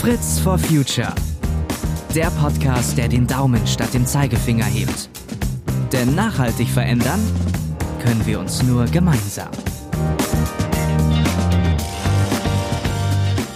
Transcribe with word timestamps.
Fritz 0.00 0.40
for 0.40 0.56
Future. 0.56 1.14
Der 2.14 2.30
Podcast, 2.30 2.96
der 2.96 3.06
den 3.06 3.26
Daumen 3.26 3.66
statt 3.66 3.92
dem 3.92 4.06
Zeigefinger 4.06 4.64
hebt. 4.64 5.10
Denn 5.92 6.14
nachhaltig 6.14 6.68
verändern 6.68 7.20
können 8.02 8.24
wir 8.24 8.40
uns 8.40 8.62
nur 8.62 8.86
gemeinsam. 8.86 9.50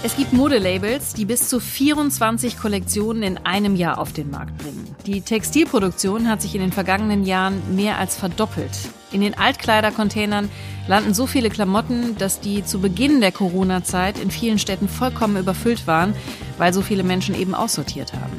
Es 0.02 0.14
gibt 0.16 0.34
Modelabels, 0.34 1.14
die 1.14 1.24
bis 1.24 1.48
zu 1.48 1.60
24 1.60 2.58
Kollektionen 2.58 3.22
in 3.22 3.38
einem 3.38 3.74
Jahr 3.74 3.98
auf 3.98 4.12
den 4.12 4.30
Markt 4.30 4.58
bringen. 4.58 4.94
Die 5.06 5.22
Textilproduktion 5.22 6.28
hat 6.28 6.42
sich 6.42 6.54
in 6.54 6.60
den 6.60 6.72
vergangenen 6.72 7.24
Jahren 7.24 7.74
mehr 7.74 7.96
als 7.96 8.16
verdoppelt. 8.16 8.90
In 9.14 9.20
den 9.20 9.38
Altkleidercontainern 9.38 10.50
landen 10.88 11.14
so 11.14 11.28
viele 11.28 11.48
Klamotten, 11.48 12.18
dass 12.18 12.40
die 12.40 12.64
zu 12.64 12.80
Beginn 12.80 13.20
der 13.20 13.30
Corona-Zeit 13.30 14.18
in 14.18 14.32
vielen 14.32 14.58
Städten 14.58 14.88
vollkommen 14.88 15.36
überfüllt 15.36 15.86
waren, 15.86 16.14
weil 16.58 16.74
so 16.74 16.82
viele 16.82 17.04
Menschen 17.04 17.36
eben 17.36 17.54
aussortiert 17.54 18.12
haben. 18.12 18.36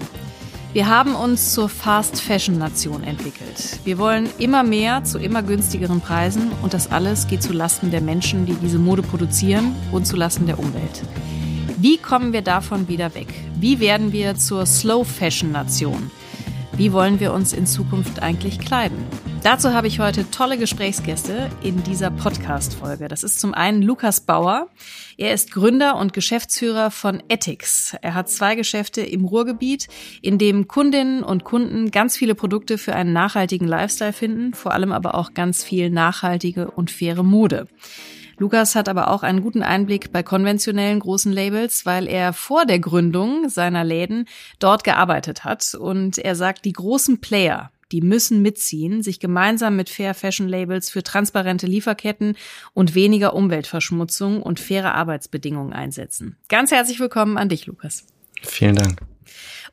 Wir 0.74 0.90
haben 0.90 1.16
uns 1.16 1.54
zur 1.54 1.70
Fast 1.70 2.20
Fashion 2.20 2.58
Nation 2.58 3.06
entwickelt. 3.06 3.80
Wir 3.86 3.98
wollen 3.98 4.28
immer 4.38 4.64
mehr 4.64 5.06
zu 5.06 5.18
immer 5.18 5.44
günstigeren 5.44 6.02
Preisen 6.02 6.52
und 6.62 6.74
das 6.74 6.92
alles 6.92 7.28
geht 7.28 7.42
zu 7.42 7.54
Lasten 7.54 7.90
der 7.90 8.02
Menschen, 8.02 8.46
die 8.46 8.56
diese 8.56 8.78
Mode 8.78 9.02
produzieren 9.02 9.74
und 9.94 10.06
zu 10.06 10.18
Lasten 10.18 10.46
der 10.46 10.60
Umwelt. 10.60 11.04
Wie 11.78 11.98
kommen 11.98 12.34
wir 12.34 12.42
davon 12.42 12.90
wieder 12.90 13.16
weg? 13.16 13.34
Wie 13.58 13.80
werden 13.80 14.12
wir 14.12 14.36
zur 14.36 14.66
Slow 14.66 15.06
Fashion 15.06 15.54
Nation? 15.54 16.12
Wie 16.78 16.92
wollen 16.92 17.22
wir 17.22 17.32
uns 17.32 17.54
in 17.54 17.66
Zukunft 17.66 18.22
eigentlich 18.22 18.60
kleiden? 18.60 18.98
Dazu 19.44 19.72
habe 19.72 19.88
ich 19.88 20.02
heute 20.02 20.30
tolle 20.30 20.58
Gesprächsgäste 20.58 21.50
in 21.64 21.82
dieser 21.84 22.12
Podcast-Folge. 22.12 23.08
Das 23.08 23.24
ist 23.24 23.40
zum 23.40 23.54
einen 23.54 23.82
Lukas 23.82 24.20
Bauer. 24.20 24.68
Er 25.16 25.34
ist 25.34 25.52
Gründer 25.52 25.96
und 25.96 26.12
Geschäftsführer 26.12 26.92
von 26.92 27.24
Ethics. 27.30 27.96
Er 28.02 28.14
hat 28.14 28.30
zwei 28.30 28.56
Geschäfte 28.56 29.00
im 29.00 29.24
Ruhrgebiet, 29.24 29.88
in 30.22 30.38
dem 30.38 30.68
Kundinnen 30.68 31.24
und 31.24 31.46
Kunden 31.46 31.92
ganz 31.92 32.18
viele 32.18 32.36
Produkte 32.36 32.78
für 32.78 32.94
einen 32.94 33.14
nachhaltigen 33.14 33.70
Lifestyle 33.70 34.12
finden, 34.12 34.54
vor 34.54 34.74
allem 34.74 34.92
aber 34.92 35.16
auch 35.16 35.34
ganz 35.34 35.64
viel 35.64 35.90
nachhaltige 35.90 36.72
und 36.72 36.92
faire 36.92 37.24
Mode. 37.24 37.68
Lukas 38.38 38.76
hat 38.76 38.90
aber 38.90 39.10
auch 39.10 39.24
einen 39.24 39.42
guten 39.42 39.64
Einblick 39.64 40.12
bei 40.12 40.24
konventionellen 40.24 41.00
großen 41.00 41.32
Labels, 41.32 41.86
weil 41.86 42.08
er 42.08 42.34
vor 42.34 42.66
der 42.66 42.80
Gründung 42.80 43.50
seiner 43.50 43.84
Läden 43.84 44.28
dort 44.60 44.84
gearbeitet 44.84 45.44
hat. 45.44 45.74
Und 45.74 46.18
er 46.18 46.36
sagt, 46.36 46.66
die 46.66 46.74
großen 46.74 47.22
Player, 47.22 47.72
die 47.92 48.02
müssen 48.02 48.42
mitziehen, 48.42 49.04
sich 49.04 49.20
gemeinsam 49.20 49.76
mit 49.76 49.90
Fair 49.90 50.14
Fashion 50.14 50.50
Labels 50.50 50.90
für 50.90 51.04
transparente 51.04 51.68
Lieferketten 51.68 52.36
und 52.74 52.96
weniger 52.96 53.34
Umweltverschmutzung 53.34 54.42
und 54.42 54.60
faire 54.60 54.96
Arbeitsbedingungen 54.96 55.74
einsetzen. 55.74 56.36
Ganz 56.50 56.72
herzlich 56.72 57.00
willkommen 57.00 57.38
an 57.38 57.50
dich, 57.50 57.68
Lukas. 57.68 58.06
Vielen 58.42 58.76
Dank. 58.76 59.15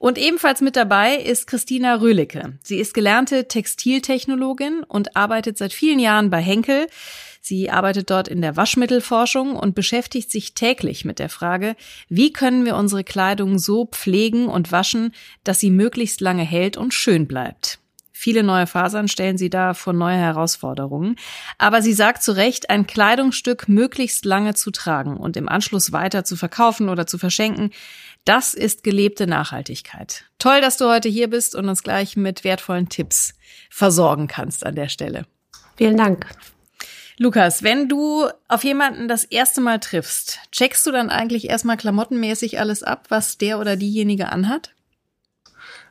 Und 0.03 0.19
ebenfalls 0.19 0.61
mit 0.61 0.75
dabei 0.75 1.14
ist 1.14 1.47
Christina 1.47 1.95
Röhlicke. 1.95 2.58
Sie 2.61 2.78
ist 2.78 2.92
gelernte 2.92 3.47
Textiltechnologin 3.47 4.83
und 4.83 5.14
arbeitet 5.14 5.56
seit 5.56 5.72
vielen 5.72 6.00
Jahren 6.00 6.28
bei 6.28 6.41
Henkel. 6.41 6.89
Sie 7.41 7.70
arbeitet 7.70 8.11
dort 8.11 8.27
in 8.27 8.42
der 8.42 8.56
Waschmittelforschung 8.56 9.55
und 9.55 9.77
beschäftigt 9.77 10.28
sich 10.33 10.55
täglich 10.55 11.05
mit 11.05 11.20
der 11.20 11.28
Frage, 11.28 11.77
wie 12.09 12.33
können 12.33 12.64
wir 12.64 12.75
unsere 12.75 13.05
Kleidung 13.05 13.61
so 13.61 13.86
pflegen 13.86 14.48
und 14.48 14.72
waschen, 14.72 15.14
dass 15.44 15.61
sie 15.61 15.70
möglichst 15.70 16.20
lange 16.20 16.42
hält 16.42 16.77
und 16.77 16.92
schön 16.92 17.28
bleibt. 17.28 17.78
Viele 18.23 18.45
neue 18.45 18.69
Fasern 18.69 19.09
stellen 19.09 19.37
sie 19.37 19.51
da 19.51 19.75
vor 19.75 19.92
neue 19.92 20.17
Herausforderungen. 20.17 21.17
Aber 21.59 21.83
sie 21.83 21.92
sagt 21.92 22.23
zu 22.23 22.31
Recht, 22.31 22.70
ein 22.70 22.87
Kleidungsstück 22.87 23.69
möglichst 23.69 24.25
lange 24.25 24.55
zu 24.55 24.70
tragen 24.70 25.17
und 25.17 25.37
im 25.37 25.48
Anschluss 25.48 25.91
weiter 25.91 26.23
zu 26.23 26.37
verkaufen 26.37 26.88
oder 26.88 27.09
zu 27.09 27.19
verschenken, 27.19 27.72
das 28.25 28.55
ist 28.55 28.84
gelebte 28.84 29.27
Nachhaltigkeit. 29.27 30.27
Toll, 30.38 30.60
dass 30.60 30.77
du 30.77 30.88
heute 30.88 31.09
hier 31.09 31.28
bist 31.31 31.56
und 31.56 31.69
uns 31.69 31.83
gleich 31.83 32.16
mit 32.16 32.44
wertvollen 32.44 32.88
Tipps 32.88 33.34
versorgen 33.71 34.28
kannst 34.28 34.65
an 34.65 34.77
der 34.77 34.89
Stelle. 34.89 35.27
Vielen 35.75 35.97
Dank. 35.97 36.28
Lukas, 37.19 37.65
wenn 37.65 37.89
du 37.89 38.28
auf 38.47 38.62
jemanden 38.62 39.09
das 39.09 39.25
erste 39.25 39.60
Mal 39.60 39.81
triffst, 39.81 40.39
checkst 40.53 40.87
du 40.87 40.93
dann 40.93 41.10
eigentlich 41.10 41.50
erstmal 41.50 41.77
klamottenmäßig 41.77 42.60
alles 42.60 42.84
ab, 42.84 43.06
was 43.09 43.37
der 43.37 43.59
oder 43.59 43.75
diejenige 43.75 44.28
anhat? 44.28 44.71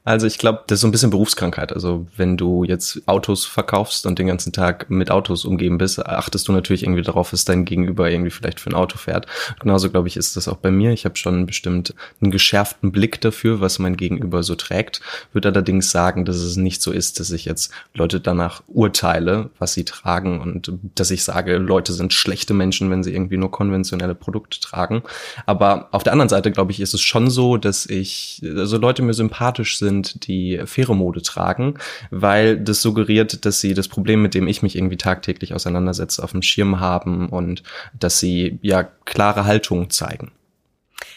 Also 0.04 0.26
ich 0.26 0.40
glaube, 0.40 0.64
das 0.66 0.78
ist 0.78 0.82
so 0.82 0.88
ein 0.88 0.92
bisschen 0.92 1.12
Berufskrankheit. 1.12 1.74
Also 1.74 2.08
wenn 2.18 2.36
du 2.36 2.64
jetzt 2.64 3.04
Autos 3.06 3.46
verkaufst 3.46 4.08
und 4.08 4.18
den 4.18 4.26
ganzen 4.26 4.52
Tag 4.52 4.90
mit 4.90 5.12
Autos 5.12 5.46
umgeben 5.46 5.78
bist, 5.78 6.04
achtest 6.04 6.48
du 6.48 6.52
natürlich 6.54 6.82
irgendwie 6.84 7.04
darauf, 7.04 7.30
dass 7.30 7.46
dein 7.46 7.66
Gegenüber 7.66 8.10
irgendwie 8.10 8.32
vielleicht 8.32 8.60
für 8.60 8.72
ein 8.72 8.76
Auto 8.76 8.98
fährt. 8.98 9.28
Genauso 9.60 9.92
glaube 9.92 10.08
ich 10.08 10.18
ist 10.18 10.36
das 10.36 10.48
auch 10.48 10.58
bei 10.58 10.72
mir. 10.72 10.92
Ich 10.92 11.06
habe 11.06 11.18
schon 11.18 11.46
bestimmt 11.46 11.94
einen 12.20 12.32
geschärften 12.32 12.92
Blick 12.92 13.22
dafür, 13.22 13.62
was 13.62 13.78
mein 13.78 13.96
Gegenüber 13.96 14.42
so 14.42 14.56
trägt. 14.56 15.02
Würde 15.34 15.50
allerdings 15.50 15.92
sagen, 15.92 16.26
dass 16.26 16.38
es 16.38 16.56
nicht 16.56 16.82
so 16.82 16.92
ist, 16.92 17.20
dass 17.20 17.30
ich 17.30 17.46
jetzt 17.46 17.72
Leute 17.94 18.20
danach 18.20 18.64
urteile, 18.68 19.52
was 19.60 19.74
sie 19.74 19.86
tragen 19.86 20.42
und 20.42 20.74
dass 20.96 21.12
ich 21.12 21.24
sage, 21.24 21.58
Leute 21.58 21.94
sind 21.94 22.12
schlechte 22.12 22.56
Menschen, 22.56 22.90
wenn 22.90 23.04
sie 23.04 23.14
irgendwie 23.14 23.38
nur 23.38 23.52
konventionelle 23.52 24.16
Produkte 24.16 24.60
tragen. 24.60 25.04
Aber 25.46 25.90
auf 25.92 26.02
der 26.02 26.14
anderen 26.14 26.30
Seite 26.30 26.52
glaube 26.52 26.72
ich, 26.72 26.80
ist 26.80 26.96
es 26.96 27.02
schon 27.02 27.30
so, 27.30 27.58
dass 27.58 27.86
ich, 27.86 28.42
also 28.44 28.78
Leute 28.78 29.04
mir 29.04 29.14
sympathisch 29.14 29.78
sind 29.78 29.91
sind, 29.92 30.28
die 30.28 30.62
faire 30.66 30.96
Mode 30.96 31.22
tragen, 31.22 31.76
weil 32.10 32.58
das 32.58 32.82
suggeriert, 32.82 33.46
dass 33.46 33.62
sie 33.62 33.74
das 33.74 33.88
Problem, 33.88 34.22
mit 34.22 34.34
dem 34.34 34.48
ich 34.48 34.64
mich 34.64 34.76
irgendwie 34.76 34.98
tagtäglich 34.98 35.54
auseinandersetze, 35.54 36.24
auf 36.24 36.32
dem 36.32 36.42
Schirm 36.42 36.80
haben 36.80 37.30
und 37.30 37.64
dass 38.00 38.20
sie 38.20 38.60
ja 38.62 38.84
klare 39.06 39.46
Haltung 39.46 39.90
zeigen. 39.90 40.32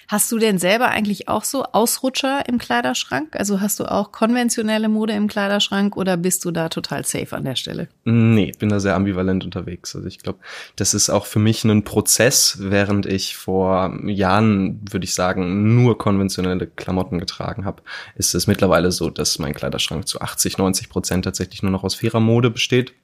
Hast 0.08 0.30
du 0.30 0.38
denn 0.38 0.58
selber 0.58 0.88
eigentlich 0.88 1.28
auch 1.28 1.44
so 1.44 1.64
Ausrutscher 1.64 2.48
im 2.48 2.58
Kleiderschrank? 2.58 3.36
Also 3.36 3.60
hast 3.60 3.80
du 3.80 3.84
auch 3.84 4.12
konventionelle 4.12 4.88
Mode 4.88 5.14
im 5.14 5.28
Kleiderschrank 5.28 5.96
oder 5.96 6.16
bist 6.16 6.44
du 6.44 6.50
da 6.50 6.68
total 6.68 7.04
safe 7.04 7.34
an 7.34 7.44
der 7.44 7.56
Stelle? 7.56 7.88
Nee, 8.04 8.52
bin 8.58 8.68
da 8.68 8.80
sehr 8.80 8.94
ambivalent 8.94 9.44
unterwegs. 9.44 9.94
Also 9.94 10.06
ich 10.06 10.18
glaube, 10.18 10.38
das 10.76 10.94
ist 10.94 11.10
auch 11.10 11.26
für 11.26 11.38
mich 11.38 11.64
ein 11.64 11.84
Prozess, 11.84 12.56
während 12.60 13.06
ich 13.06 13.36
vor 13.36 13.98
Jahren, 14.04 14.80
würde 14.90 15.04
ich 15.04 15.14
sagen, 15.14 15.74
nur 15.74 15.98
konventionelle 15.98 16.66
Klamotten 16.66 17.18
getragen 17.18 17.64
habe, 17.64 17.82
ist 18.16 18.34
es 18.34 18.46
mittlerweile 18.46 18.92
so, 18.92 19.10
dass 19.10 19.38
mein 19.38 19.54
Kleiderschrank 19.54 20.06
zu 20.06 20.20
80, 20.20 20.58
90 20.58 20.88
Prozent 20.88 21.24
tatsächlich 21.24 21.62
nur 21.62 21.72
noch 21.72 21.84
aus 21.84 21.94
fairer 21.94 22.20
Mode 22.20 22.50
besteht 22.50 22.94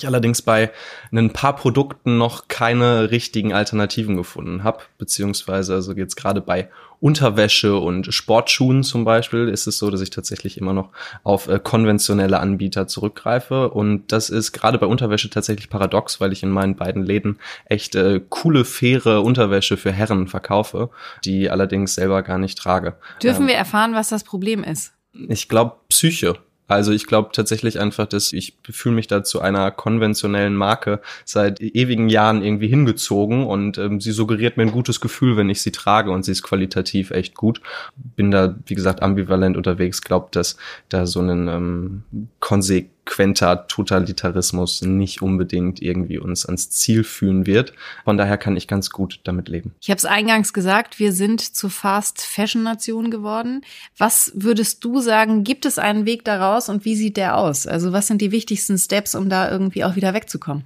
ich 0.00 0.06
allerdings 0.06 0.42
bei 0.42 0.70
ein 1.12 1.30
paar 1.30 1.54
Produkten 1.56 2.18
noch 2.18 2.48
keine 2.48 3.10
richtigen 3.10 3.52
Alternativen 3.52 4.16
gefunden 4.16 4.64
habe, 4.64 4.80
beziehungsweise 4.98 5.74
also 5.74 5.92
jetzt 5.92 6.16
gerade 6.16 6.40
bei 6.40 6.68
Unterwäsche 7.00 7.78
und 7.78 8.12
Sportschuhen 8.12 8.82
zum 8.82 9.04
Beispiel 9.04 9.48
ist 9.48 9.66
es 9.66 9.78
so, 9.78 9.90
dass 9.90 10.02
ich 10.02 10.10
tatsächlich 10.10 10.58
immer 10.58 10.74
noch 10.74 10.90
auf 11.22 11.48
äh, 11.48 11.58
konventionelle 11.58 12.38
Anbieter 12.38 12.86
zurückgreife 12.86 13.70
und 13.70 14.12
das 14.12 14.28
ist 14.28 14.52
gerade 14.52 14.78
bei 14.78 14.86
Unterwäsche 14.86 15.30
tatsächlich 15.30 15.70
paradox, 15.70 16.20
weil 16.20 16.32
ich 16.32 16.42
in 16.42 16.50
meinen 16.50 16.76
beiden 16.76 17.02
Läden 17.02 17.38
echt 17.64 17.94
äh, 17.94 18.20
coole, 18.28 18.66
faire 18.66 19.22
Unterwäsche 19.22 19.78
für 19.78 19.92
Herren 19.92 20.28
verkaufe, 20.28 20.90
die 21.24 21.48
allerdings 21.48 21.94
selber 21.94 22.22
gar 22.22 22.38
nicht 22.38 22.58
trage. 22.58 22.96
Dürfen 23.22 23.42
ähm, 23.42 23.48
wir 23.48 23.54
erfahren, 23.54 23.94
was 23.94 24.10
das 24.10 24.22
Problem 24.22 24.62
ist? 24.62 24.92
Ich 25.28 25.48
glaube 25.48 25.76
Psyche. 25.88 26.34
Also 26.70 26.92
ich 26.92 27.06
glaube 27.06 27.30
tatsächlich 27.32 27.80
einfach, 27.80 28.06
dass 28.06 28.32
ich 28.32 28.56
fühle 28.70 28.94
mich 28.94 29.08
da 29.08 29.24
zu 29.24 29.40
einer 29.40 29.70
konventionellen 29.72 30.54
Marke 30.54 31.00
seit 31.24 31.60
ewigen 31.60 32.08
Jahren 32.08 32.42
irgendwie 32.42 32.68
hingezogen 32.68 33.44
und 33.46 33.76
ähm, 33.78 34.00
sie 34.00 34.12
suggeriert 34.12 34.56
mir 34.56 34.62
ein 34.64 34.72
gutes 34.72 35.00
Gefühl, 35.00 35.36
wenn 35.36 35.50
ich 35.50 35.62
sie 35.62 35.72
trage 35.72 36.10
und 36.12 36.24
sie 36.24 36.32
ist 36.32 36.42
qualitativ 36.42 37.10
echt 37.10 37.34
gut. 37.34 37.60
Bin 37.96 38.30
da, 38.30 38.54
wie 38.66 38.74
gesagt, 38.74 39.02
ambivalent 39.02 39.56
unterwegs, 39.56 40.00
glaubt, 40.02 40.36
dass 40.36 40.56
da 40.88 41.06
so 41.06 41.20
ein 41.20 41.48
ähm, 41.48 42.02
konsequent 42.38 42.99
konsequenter 43.10 43.66
Totalitarismus 43.66 44.82
nicht 44.82 45.20
unbedingt 45.20 45.82
irgendwie 45.82 46.18
uns 46.18 46.46
ans 46.46 46.70
Ziel 46.70 47.02
führen 47.02 47.44
wird. 47.44 47.72
Von 48.04 48.16
daher 48.16 48.38
kann 48.38 48.56
ich 48.56 48.68
ganz 48.68 48.90
gut 48.90 49.20
damit 49.24 49.48
leben. 49.48 49.74
Ich 49.80 49.90
habe 49.90 49.98
es 49.98 50.04
eingangs 50.04 50.52
gesagt, 50.52 50.98
wir 50.98 51.12
sind 51.12 51.40
zur 51.40 51.70
Fast 51.70 52.22
Fashion 52.22 52.62
Nation 52.62 53.10
geworden. 53.10 53.62
Was 53.98 54.32
würdest 54.34 54.84
du 54.84 55.00
sagen, 55.00 55.42
gibt 55.42 55.66
es 55.66 55.78
einen 55.78 56.06
Weg 56.06 56.24
daraus 56.24 56.68
und 56.68 56.84
wie 56.84 56.94
sieht 56.94 57.16
der 57.16 57.36
aus? 57.36 57.66
Also 57.66 57.92
was 57.92 58.06
sind 58.06 58.22
die 58.22 58.30
wichtigsten 58.30 58.78
Steps, 58.78 59.14
um 59.14 59.28
da 59.28 59.50
irgendwie 59.50 59.84
auch 59.84 59.96
wieder 59.96 60.14
wegzukommen? 60.14 60.64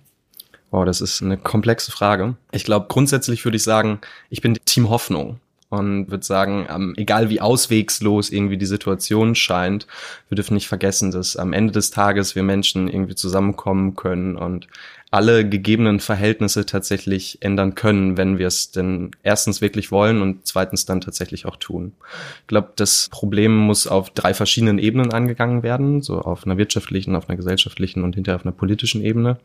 Wow, 0.71 0.85
das 0.85 1.01
ist 1.01 1.23
eine 1.23 1.39
komplexe 1.39 1.93
Frage. 1.93 2.37
Ich 2.53 2.65
glaube, 2.65 2.87
grundsätzlich 2.89 3.45
würde 3.45 3.57
ich 3.57 3.63
sagen, 3.63 4.01
ich 4.29 4.43
bin 4.43 4.59
Team 4.67 4.91
Hoffnung 4.91 5.39
und 5.75 6.11
würde 6.11 6.25
sagen, 6.25 6.67
ähm, 6.69 6.95
egal 6.97 7.31
wie 7.31 7.41
auswegslos 7.41 8.31
irgendwie 8.31 8.57
die 8.57 8.67
Situation 8.67 9.35
scheint, 9.35 9.87
wir 10.29 10.37
dürfen 10.37 10.55
nicht 10.55 10.69
vergessen, 10.69 11.11
dass 11.11 11.37
am 11.37 11.53
Ende 11.53 11.73
des 11.73 11.91
Tages 11.91 12.35
wir 12.35 12.43
Menschen 12.43 12.89
irgendwie 12.89 13.15
zusammenkommen 13.15 13.95
können 13.97 14.37
und 14.37 14.69
alle 15.15 15.49
gegebenen 15.49 16.01
Verhältnisse 16.01 16.67
tatsächlich 16.67 17.39
ändern 17.41 17.77
können, 17.77 18.17
wenn 18.17 18.37
wir 18.37 18.49
es 18.49 18.73
denn 18.73 19.13
erstens 19.23 19.61
wirklich 19.61 19.93
wollen 19.93 20.21
und 20.21 20.45
zweitens 20.45 20.87
dann 20.87 21.01
tatsächlich 21.01 21.47
auch 21.47 21.55
tun. 21.55 21.93
Ich 22.41 22.49
glaube, 22.49 22.73
das 22.75 23.09
Problem 23.13 23.57
muss 23.57 23.87
auf 23.87 24.11
drei 24.11 24.35
verschiedenen 24.35 24.81
Ebenen 24.81 25.13
angegangen 25.13 25.63
werden, 25.63 26.03
so 26.03 26.19
auf 26.19 26.45
einer 26.45 26.59
wirtschaftlichen, 26.59 27.15
auf 27.15 27.29
einer 27.29 27.37
gesellschaftlichen 27.37 28.03
und 28.03 28.17
hinterher 28.17 28.41
auf 28.41 28.45
einer 28.45 28.57
politischen 28.57 29.05
Ebene. 29.05 29.39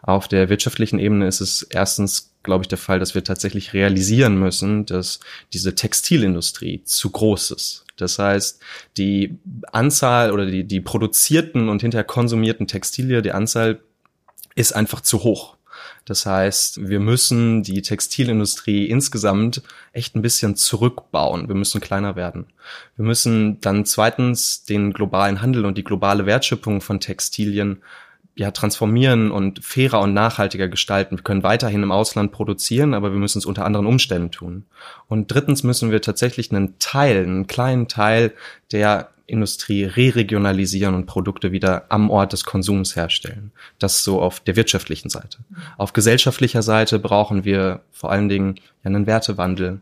Auf 0.00 0.28
der 0.28 0.48
wirtschaftlichen 0.48 1.00
Ebene 1.00 1.26
ist 1.26 1.40
es 1.40 1.62
erstens 1.62 2.32
glaube 2.44 2.62
ich, 2.62 2.68
der 2.68 2.78
Fall, 2.78 3.00
dass 3.00 3.16
wir 3.16 3.24
tatsächlich 3.24 3.72
realisieren 3.72 4.38
müssen, 4.38 4.86
dass 4.86 5.18
diese 5.52 5.74
Textilindustrie 5.74 6.84
zu 6.84 7.10
groß 7.10 7.50
ist. 7.50 7.84
Das 7.96 8.20
heißt, 8.20 8.62
die 8.96 9.36
Anzahl 9.72 10.30
oder 10.30 10.46
die, 10.46 10.62
die 10.62 10.80
produzierten 10.80 11.68
und 11.68 11.82
hinterher 11.82 12.04
konsumierten 12.04 12.68
Textilien, 12.68 13.24
die 13.24 13.32
Anzahl 13.32 13.80
ist 14.56 14.72
einfach 14.74 15.00
zu 15.00 15.22
hoch. 15.22 15.56
Das 16.04 16.24
heißt, 16.24 16.88
wir 16.88 17.00
müssen 17.00 17.62
die 17.62 17.82
Textilindustrie 17.82 18.86
insgesamt 18.86 19.62
echt 19.92 20.14
ein 20.14 20.22
bisschen 20.22 20.54
zurückbauen. 20.54 21.48
Wir 21.48 21.56
müssen 21.56 21.80
kleiner 21.80 22.14
werden. 22.16 22.46
Wir 22.96 23.04
müssen 23.04 23.60
dann 23.60 23.84
zweitens 23.84 24.64
den 24.64 24.92
globalen 24.92 25.42
Handel 25.42 25.66
und 25.66 25.76
die 25.76 25.84
globale 25.84 26.24
Wertschöpfung 26.24 26.80
von 26.80 27.00
Textilien 27.00 27.82
ja, 28.36 28.50
transformieren 28.50 29.30
und 29.30 29.64
fairer 29.64 30.00
und 30.00 30.12
nachhaltiger 30.12 30.68
gestalten. 30.68 31.16
Wir 31.16 31.24
können 31.24 31.42
weiterhin 31.42 31.82
im 31.82 31.90
Ausland 31.90 32.32
produzieren, 32.32 32.92
aber 32.94 33.10
wir 33.10 33.18
müssen 33.18 33.38
es 33.38 33.46
unter 33.46 33.64
anderen 33.64 33.86
Umständen 33.86 34.30
tun. 34.30 34.66
Und 35.08 35.32
drittens 35.32 35.62
müssen 35.62 35.90
wir 35.90 36.02
tatsächlich 36.02 36.52
einen 36.52 36.78
Teil, 36.78 37.24
einen 37.24 37.46
kleinen 37.46 37.88
Teil 37.88 38.32
der 38.72 39.08
Industrie 39.26 39.84
re-regionalisieren 39.84 40.94
und 40.94 41.06
Produkte 41.06 41.52
wieder 41.52 41.86
am 41.88 42.10
Ort 42.10 42.32
des 42.32 42.44
Konsums 42.44 42.96
herstellen. 42.96 43.52
Das 43.78 44.04
so 44.04 44.20
auf 44.20 44.40
der 44.40 44.56
wirtschaftlichen 44.56 45.10
Seite. 45.10 45.38
Auf 45.76 45.92
gesellschaftlicher 45.92 46.62
Seite 46.62 46.98
brauchen 46.98 47.44
wir 47.44 47.80
vor 47.90 48.12
allen 48.12 48.28
Dingen 48.28 48.56
einen 48.84 49.06
Wertewandel. 49.06 49.80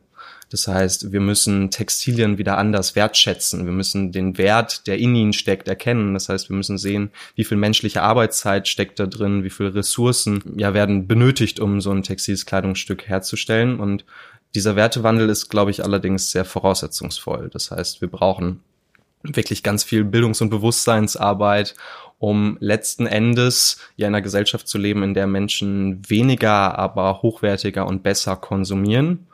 Das 0.51 0.69
heißt, 0.69 1.13
wir 1.13 1.21
müssen 1.21 1.71
Textilien 1.71 2.39
wieder 2.39 2.59
anders 2.59 2.95
wertschätzen. 2.95 3.67
Wir 3.67 3.73
müssen 3.73 4.13
den 4.13 4.39
Wert, 4.39 4.87
der 4.87 4.99
in 4.99 5.15
ihnen 5.15 5.33
steckt, 5.33 5.69
erkennen. 5.69 6.15
Das 6.15 6.29
heißt, 6.29 6.49
wir 6.49 6.57
müssen 6.57 6.79
sehen, 6.79 7.11
wie 7.35 7.45
viel 7.45 7.57
menschliche 7.57 8.03
Arbeitszeit 8.03 8.69
steckt 8.69 8.99
da 8.99 9.07
drin, 9.07 9.43
wie 9.43 9.51
viele 9.51 9.75
Ressourcen 9.75 10.43
ja 10.57 10.73
werden 10.73 11.07
benötigt, 11.07 11.61
um 11.61 11.81
so 11.81 11.91
ein 11.91 12.03
textiles 12.03 12.47
Kleidungsstück 12.47 13.09
herzustellen. 13.09 13.81
Und 13.81 14.05
dieser 14.55 14.77
Wertewandel 14.77 15.29
ist, 15.29 15.49
glaube 15.49 15.71
ich, 15.73 15.83
allerdings 15.83 16.31
sehr 16.31 16.45
voraussetzungsvoll. 16.45 17.51
Das 17.53 17.71
heißt, 17.71 18.01
wir 18.01 18.09
brauchen 18.09 18.61
wirklich 19.25 19.63
ganz 19.63 19.85
viel 19.85 20.05
Bildungs- 20.05 20.41
und 20.41 20.51
Bewusstseinsarbeit, 20.51 21.75
um 22.19 22.57
letzten 22.61 23.07
Endes 23.07 23.79
ja 23.97 24.07
in 24.07 24.15
einer 24.15 24.23
Gesellschaft 24.23 24.69
zu 24.69 24.79
leben, 24.79 25.03
in 25.03 25.15
der 25.15 25.27
Menschen 25.27 26.03
weniger, 26.09 26.79
aber 26.79 27.23
hochwertiger 27.23 27.87
und 27.87 28.03
besser 28.03 28.37
konsumieren. 28.37 29.27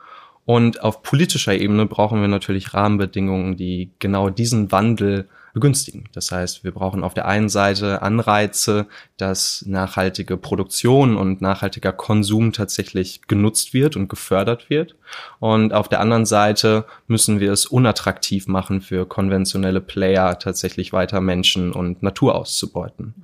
Und 0.46 0.82
auf 0.82 1.02
politischer 1.02 1.54
Ebene 1.54 1.86
brauchen 1.86 2.20
wir 2.20 2.28
natürlich 2.28 2.74
Rahmenbedingungen, 2.74 3.56
die 3.56 3.90
genau 3.98 4.30
diesen 4.30 4.72
Wandel 4.72 5.28
begünstigen. 5.52 6.08
Das 6.12 6.30
heißt, 6.30 6.64
wir 6.64 6.72
brauchen 6.72 7.02
auf 7.02 7.14
der 7.14 7.26
einen 7.26 7.48
Seite 7.48 8.02
Anreize, 8.02 8.86
dass 9.16 9.64
nachhaltige 9.66 10.36
Produktion 10.36 11.16
und 11.16 11.40
nachhaltiger 11.40 11.92
Konsum 11.92 12.52
tatsächlich 12.52 13.22
genutzt 13.28 13.74
wird 13.74 13.96
und 13.96 14.08
gefördert 14.08 14.70
wird. 14.70 14.96
Und 15.38 15.72
auf 15.72 15.88
der 15.88 16.00
anderen 16.00 16.26
Seite 16.26 16.84
müssen 17.06 17.40
wir 17.40 17.52
es 17.52 17.66
unattraktiv 17.66 18.46
machen 18.46 18.80
für 18.80 19.06
konventionelle 19.06 19.80
Player, 19.80 20.38
tatsächlich 20.38 20.92
weiter 20.92 21.20
Menschen 21.20 21.72
und 21.72 22.02
Natur 22.02 22.34
auszubeuten. 22.34 23.14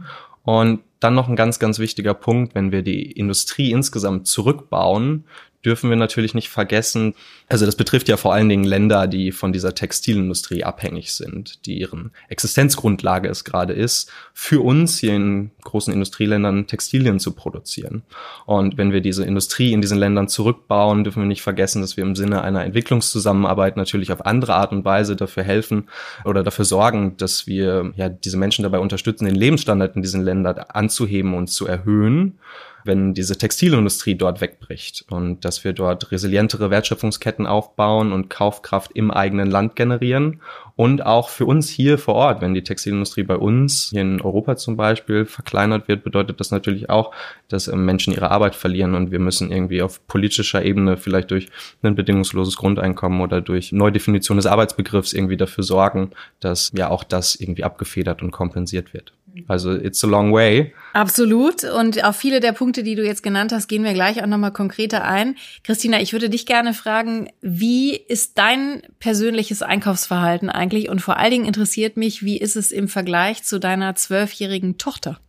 Und 0.43 0.81
dann 1.01 1.15
noch 1.15 1.29
ein 1.29 1.37
ganz, 1.37 1.59
ganz 1.59 1.79
wichtiger 1.79 2.15
Punkt, 2.15 2.55
wenn 2.55 2.73
wir 2.73 2.83
die 2.83 3.11
Industrie 3.11 3.73
insgesamt 3.73 4.27
zurückbauen, 4.27 5.25
dürfen 5.67 5.91
wir 5.91 5.97
natürlich 5.97 6.33
nicht 6.33 6.49
vergessen, 6.49 7.15
also 7.49 7.67
das 7.67 7.77
betrifft 7.77 8.09
ja 8.09 8.17
vor 8.17 8.33
allen 8.33 8.49
Dingen 8.49 8.65
Länder, 8.65 9.07
die 9.09 9.33
von 9.33 9.53
dieser 9.53 9.75
Textilindustrie 9.75 10.65
abhängig 10.65 11.13
sind, 11.13 11.67
die 11.67 11.79
ihren 11.79 12.13
Existenzgrundlage 12.29 13.29
es 13.29 13.45
gerade 13.45 13.73
ist, 13.73 14.11
für 14.33 14.65
uns 14.65 14.99
hier 14.99 15.15
in 15.15 15.51
großen 15.65 15.93
Industrieländern 15.93 16.67
Textilien 16.67 17.19
zu 17.19 17.33
produzieren. 17.33 18.03
Und 18.47 18.79
wenn 18.79 18.93
wir 18.93 19.01
diese 19.01 19.25
Industrie 19.25 19.73
in 19.73 19.81
diesen 19.81 19.99
Ländern 19.99 20.29
zurückbauen, 20.29 21.05
dürfen 21.05 21.23
wir 21.23 21.29
nicht 21.29 21.43
vergessen, 21.43 21.83
dass 21.83 21.97
wir 21.97 22.05
im 22.05 22.17
Sinne 22.17 22.43
einer 22.43 22.65
Entwicklungszusammenarbeit 22.65 23.77
natürlich 23.77 24.13
auf 24.13 24.25
andere 24.25 24.55
Art 24.55 24.73
und 24.73 24.85
Weise 24.85 25.17
dafür 25.17 25.43
helfen 25.43 25.89
oder 26.25 26.45
dafür 26.45 26.65
sorgen, 26.65 27.17
dass 27.17 27.47
wir 27.47 27.93
ja 27.97 28.09
diese 28.09 28.37
Menschen 28.37 28.63
dabei 28.63 28.79
unterstützen, 28.79 29.25
den 29.25 29.35
Lebensstandard 29.35 29.97
in 29.97 30.03
diesen 30.03 30.23
Ländern 30.23 30.59
anzuheben 30.69 31.35
und 31.35 31.49
zu 31.49 31.67
erhöhen 31.67 32.39
wenn 32.87 33.15
diese 33.15 33.37
Textilindustrie 33.37 34.15
dort 34.15 34.41
wegbricht 34.41 35.05
und 35.11 35.45
dass 35.45 35.65
wir 35.65 35.73
dort 35.73 36.11
resilientere 36.13 36.71
Wertschöpfungsketten 36.71 37.47
aufbauen 37.47 38.13
und 38.13 38.31
Kaufkraft 38.31 38.93
im 38.93 39.11
eigenen 39.11 39.51
Land 39.51 39.77
generieren 39.77 40.41
und 40.77 41.05
auch 41.05 41.31
für 41.31 41.47
uns 41.47 41.69
hier 41.69 41.99
vor 41.99 42.15
Ort, 42.15 42.43
wenn 42.43 42.55
die 42.55 42.63
Textilindustrie 42.63 43.23
bei 43.23 43.37
uns 43.37 43.89
hier 43.91 44.03
in 44.03 44.21
Europa 44.21 44.57
zum 44.57 44.77
Beispiel 44.77 45.25
verkleinert 45.25 45.89
wird, 45.89 46.05
bedeutet 46.05 46.39
das 46.39 46.51
natürlich 46.51 46.91
auch, 46.91 47.13
dass 47.49 47.67
ähm, 47.69 47.85
Menschen 47.85 48.13
ihre 48.13 48.31
Arbeit 48.31 48.55
verlieren 48.55 48.95
und 48.95 49.11
wir 49.11 49.19
müssen 49.19 49.51
irgendwie 49.51 49.83
auf 49.83 50.07
politischer 50.07 50.65
Ebene 50.65 50.97
vielleicht 50.97 51.31
durch 51.31 51.49
ein 51.83 51.95
bedingungsloses 51.95 52.57
Grundeinkommen 52.57 53.21
oder 53.21 53.41
durch 53.41 53.73
Neudefinition 53.73 54.37
des 54.37 54.47
Arbeitsbegriffs 54.47 55.13
irgendwie 55.13 55.37
dafür 55.37 55.65
sorgen, 55.65 56.11
dass 56.41 56.73
ja 56.77 56.91
auch 56.91 57.05
das 57.05 57.35
irgendwie 57.35 57.65
abgefedert 57.65 58.23
und 58.23 58.31
kompensiert 58.31 58.93
wird. 58.93 59.13
Also 59.49 59.73
it's 59.73 60.03
a 60.05 60.07
long 60.07 60.33
way. 60.33 60.75
Absolut. 60.93 61.65
Und 61.65 62.05
auf 62.05 62.17
viele 62.17 62.41
der 62.41 62.53
Punkte, 62.53 62.83
die 62.83 62.95
du 62.95 63.05
jetzt 63.05 63.23
genannt 63.23 63.53
hast, 63.53 63.69
gehen 63.69 63.85
wir 63.85 63.93
gleich 63.93 64.23
auch 64.23 64.27
nochmal 64.27 64.53
konkreter 64.53 65.05
ein. 65.05 65.37
Christina, 65.65 66.01
ich 66.01 66.13
würde 66.13 66.31
dich 66.31 66.47
gerne 66.47 66.75
fragen, 66.75 67.29
wie 67.41 67.97
ist 67.97 68.39
dein 68.39 68.83
persönliches 68.99 69.63
Einkaufsverhalten 69.63 70.49
eigentlich? 70.49 70.89
Und 70.89 71.01
vor 71.01 71.19
allen 71.19 71.31
Dingen 71.31 71.47
interessiert 71.47 71.97
mich, 71.97 72.23
wie 72.25 72.39
ist 72.39 72.57
es 72.57 72.73
im 72.73 72.89
Vergleich 72.89 73.43
zu 73.45 73.59
deiner 73.59 73.95
zwölfjährigen 73.95 74.79
Tochter? 74.79 75.21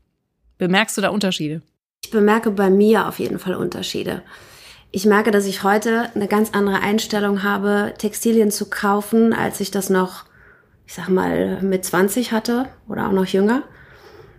Bemerkst 0.58 0.98
du 0.98 1.02
da 1.02 1.10
Unterschiede? 1.10 1.62
Ich 2.04 2.12
bemerke 2.12 2.52
bei 2.52 2.70
mir 2.70 3.08
auf 3.08 3.20
jeden 3.20 3.40
Fall 3.40 3.56
Unterschiede. 3.56 4.24
Ich 4.92 5.06
merke, 5.06 5.32
dass 5.32 5.46
ich 5.46 5.64
heute 5.64 6.10
eine 6.16 6.28
ganz 6.28 6.52
andere 6.54 6.80
Einstellung 6.80 7.44
habe, 7.44 7.94
Textilien 7.98 8.52
zu 8.52 8.70
kaufen, 8.70 9.34
als 9.34 9.60
ich 9.60 9.70
das 9.70 9.90
noch, 9.90 10.24
ich 10.86 10.94
sag 10.94 11.10
mal, 11.10 11.62
mit 11.62 11.84
20 11.84 12.32
hatte 12.32 12.68
oder 12.88 13.08
auch 13.08 13.12
noch 13.12 13.26
jünger. 13.26 13.64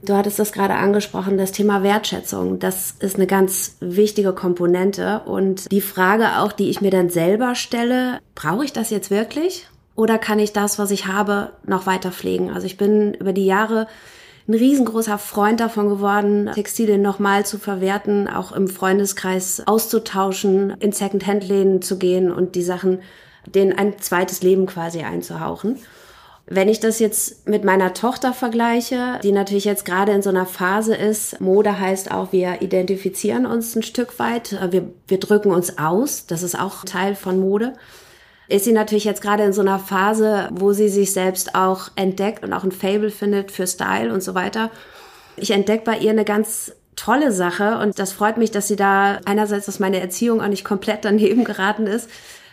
Du 0.02 0.14
hattest 0.14 0.38
das 0.38 0.52
gerade 0.52 0.74
angesprochen, 0.74 1.38
das 1.38 1.52
Thema 1.52 1.82
Wertschätzung. 1.82 2.58
Das 2.58 2.94
ist 3.00 3.16
eine 3.16 3.26
ganz 3.26 3.76
wichtige 3.80 4.32
Komponente. 4.32 5.22
Und 5.26 5.70
die 5.72 5.80
Frage 5.80 6.38
auch, 6.38 6.52
die 6.52 6.70
ich 6.70 6.80
mir 6.80 6.90
dann 6.90 7.10
selber 7.10 7.54
stelle, 7.54 8.20
brauche 8.34 8.64
ich 8.64 8.72
das 8.72 8.90
jetzt 8.90 9.10
wirklich? 9.10 9.66
Oder 9.96 10.18
kann 10.18 10.38
ich 10.38 10.52
das, 10.52 10.78
was 10.78 10.92
ich 10.92 11.06
habe, 11.06 11.50
noch 11.66 11.86
weiter 11.86 12.12
pflegen? 12.12 12.50
Also 12.50 12.66
ich 12.66 12.76
bin 12.76 13.14
über 13.14 13.32
die 13.32 13.46
Jahre 13.46 13.88
ein 14.46 14.54
riesengroßer 14.54 15.18
Freund 15.18 15.60
davon 15.60 15.88
geworden, 15.88 16.50
Textilien 16.54 17.02
nochmal 17.02 17.44
zu 17.44 17.58
verwerten, 17.58 18.28
auch 18.28 18.52
im 18.52 18.68
Freundeskreis 18.68 19.62
auszutauschen, 19.66 20.74
in 20.80 20.92
Second-Hand-Läden 20.92 21.82
zu 21.82 21.98
gehen 21.98 22.32
und 22.32 22.54
die 22.54 22.62
Sachen 22.62 23.00
denen 23.54 23.72
ein 23.72 23.98
zweites 23.98 24.42
Leben 24.42 24.66
quasi 24.66 25.02
einzuhauchen. 25.02 25.76
Wenn 26.50 26.70
ich 26.70 26.80
das 26.80 26.98
jetzt 26.98 27.46
mit 27.46 27.62
meiner 27.62 27.92
Tochter 27.92 28.32
vergleiche, 28.32 29.20
die 29.22 29.32
natürlich 29.32 29.66
jetzt 29.66 29.84
gerade 29.84 30.12
in 30.12 30.22
so 30.22 30.30
einer 30.30 30.46
Phase 30.46 30.94
ist, 30.94 31.42
Mode 31.42 31.78
heißt 31.78 32.10
auch, 32.10 32.32
wir 32.32 32.62
identifizieren 32.62 33.44
uns 33.44 33.76
ein 33.76 33.82
Stück 33.82 34.18
weit, 34.18 34.58
wir, 34.70 34.88
wir 35.06 35.20
drücken 35.20 35.50
uns 35.50 35.76
aus, 35.76 36.24
das 36.26 36.42
ist 36.42 36.58
auch 36.58 36.84
Teil 36.84 37.16
von 37.16 37.38
Mode, 37.38 37.74
ist 38.48 38.64
sie 38.64 38.72
natürlich 38.72 39.04
jetzt 39.04 39.20
gerade 39.20 39.42
in 39.42 39.52
so 39.52 39.60
einer 39.60 39.78
Phase, 39.78 40.48
wo 40.50 40.72
sie 40.72 40.88
sich 40.88 41.12
selbst 41.12 41.54
auch 41.54 41.90
entdeckt 41.96 42.42
und 42.42 42.54
auch 42.54 42.64
ein 42.64 42.72
Fable 42.72 43.10
findet 43.10 43.50
für 43.50 43.66
Style 43.66 44.10
und 44.10 44.22
so 44.22 44.34
weiter. 44.34 44.70
Ich 45.36 45.50
entdecke 45.50 45.84
bei 45.84 45.98
ihr 45.98 46.12
eine 46.12 46.24
ganz 46.24 46.72
tolle 46.96 47.30
Sache 47.30 47.78
und 47.78 47.98
das 47.98 48.12
freut 48.12 48.38
mich, 48.38 48.50
dass 48.50 48.68
sie 48.68 48.76
da 48.76 49.20
einerseits, 49.26 49.66
dass 49.66 49.80
meine 49.80 50.00
Erziehung 50.00 50.40
auch 50.40 50.48
nicht 50.48 50.64
komplett 50.64 51.04
daneben 51.04 51.44
geraten 51.44 51.86
ist, 51.86 52.08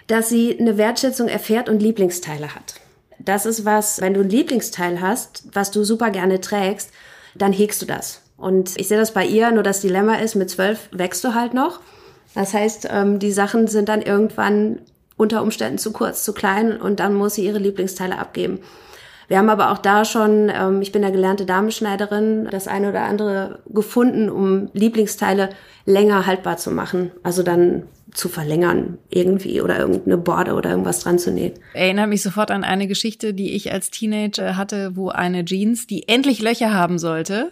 dass 0.08 0.28
sie 0.28 0.60
eine 0.60 0.78
Wertschätzung 0.78 1.30
erfährt 1.30 1.70
und 1.70 1.82
Lieblingsteile 1.82 2.54
hat. 2.54 2.85
Das 3.20 3.46
ist 3.46 3.66
was, 3.66 4.02
wenn 4.02 4.14
du 4.14 4.22
ein 4.22 4.30
Lieblingsteil 4.30 5.02
hast, 5.02 5.44
was 5.54 5.72
du 5.72 5.84
super 5.84 6.10
gerne 6.10 6.42
trägst, 6.42 6.92
dann 7.36 7.54
hegst 7.54 7.82
du 7.82 7.86
das. 7.86 8.22
Und 8.38 8.78
ich 8.78 8.88
sehe 8.88 8.98
das 8.98 9.14
bei 9.14 9.26
ihr, 9.26 9.52
nur 9.52 9.64
das 9.64 9.82
Dilemma 9.82 10.16
ist, 10.16 10.36
mit 10.36 10.50
zwölf 10.50 10.90
wächst 10.92 11.24
du 11.24 11.34
halt 11.34 11.54
noch. 11.54 11.80
Das 12.34 12.54
heißt, 12.54 12.88
ähm, 12.92 13.20
die 13.20 13.32
Sachen 13.32 13.68
sind 13.68 13.88
dann 13.88 14.02
irgendwann 14.02 14.80
unter 15.18 15.42
Umständen 15.42 15.78
zu 15.78 15.94
kurz, 15.94 16.24
zu 16.26 16.34
klein 16.34 16.80
und 16.80 17.00
dann 17.00 17.14
muss 17.14 17.36
sie 17.36 17.46
ihre 17.46 17.60
Lieblingsteile 17.60 18.18
abgeben. 18.18 18.60
Wir 19.28 19.38
haben 19.38 19.50
aber 19.50 19.72
auch 19.72 19.78
da 19.78 20.06
schon, 20.06 20.52
ähm, 20.54 20.82
ich 20.82 20.92
bin 20.92 21.04
ja 21.04 21.10
gelernte 21.10 21.46
Damenschneiderin, 21.46 22.48
das 22.52 22.68
eine 22.68 22.90
oder 22.90 23.04
andere 23.04 23.60
gefunden, 23.68 24.30
um 24.30 24.70
Lieblingsteile 24.74 25.50
länger 25.86 26.26
haltbar 26.26 26.58
zu 26.58 26.72
machen. 26.72 27.12
Also 27.24 27.44
dann 27.44 27.84
zu 28.16 28.30
verlängern 28.30 28.98
irgendwie 29.10 29.62
oder 29.62 29.78
irgendeine 29.78 30.18
Borde 30.18 30.54
oder 30.54 30.70
irgendwas 30.70 31.02
dran 31.02 31.20
zu 31.20 31.32
nähen. 31.32 31.54
Erinnere 31.74 32.08
mich 32.08 32.22
sofort 32.22 32.50
an 32.50 32.64
eine 32.64 32.88
Geschichte, 32.88 33.34
die 33.34 33.54
ich 33.56 33.74
als 33.74 33.92
Teenager 33.92 34.56
hatte, 34.56 34.96
wo 34.96 35.10
eine 35.10 35.44
Jeans, 35.44 35.86
die 35.86 36.08
endlich 36.08 36.42
Löcher 36.42 36.74
haben 36.74 36.98
sollte, 36.98 37.52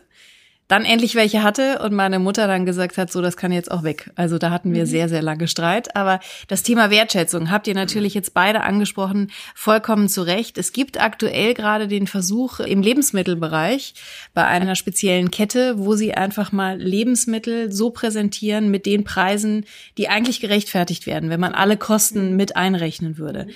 dann 0.67 0.85
endlich 0.85 1.15
welche 1.15 1.43
hatte 1.43 1.79
und 1.79 1.93
meine 1.93 2.19
Mutter 2.19 2.47
dann 2.47 2.65
gesagt 2.65 2.97
hat, 2.97 3.11
so, 3.11 3.21
das 3.21 3.37
kann 3.37 3.51
jetzt 3.51 3.69
auch 3.69 3.83
weg. 3.83 4.11
Also 4.15 4.37
da 4.37 4.49
hatten 4.49 4.73
wir 4.73 4.83
mhm. 4.83 4.87
sehr, 4.87 5.09
sehr 5.09 5.21
lange 5.21 5.47
Streit. 5.47 5.95
Aber 5.95 6.19
das 6.47 6.63
Thema 6.63 6.89
Wertschätzung 6.89 7.51
habt 7.51 7.67
ihr 7.67 7.75
natürlich 7.75 8.13
jetzt 8.13 8.33
beide 8.33 8.61
angesprochen, 8.61 9.31
vollkommen 9.55 10.07
zu 10.07 10.21
Recht. 10.21 10.57
Es 10.57 10.71
gibt 10.71 11.01
aktuell 11.01 11.53
gerade 11.53 11.87
den 11.87 12.07
Versuch 12.07 12.59
im 12.59 12.81
Lebensmittelbereich 12.81 13.93
bei 14.33 14.45
einer 14.45 14.75
speziellen 14.75 15.31
Kette, 15.31 15.77
wo 15.77 15.95
sie 15.95 16.13
einfach 16.13 16.51
mal 16.51 16.77
Lebensmittel 16.79 17.71
so 17.71 17.89
präsentieren 17.89 18.71
mit 18.71 18.85
den 18.85 19.03
Preisen, 19.03 19.65
die 19.97 20.07
eigentlich 20.07 20.39
gerechtfertigt 20.39 21.05
werden, 21.07 21.29
wenn 21.29 21.39
man 21.39 21.53
alle 21.53 21.77
Kosten 21.77 22.35
mit 22.35 22.55
einrechnen 22.55 23.17
würde. 23.17 23.47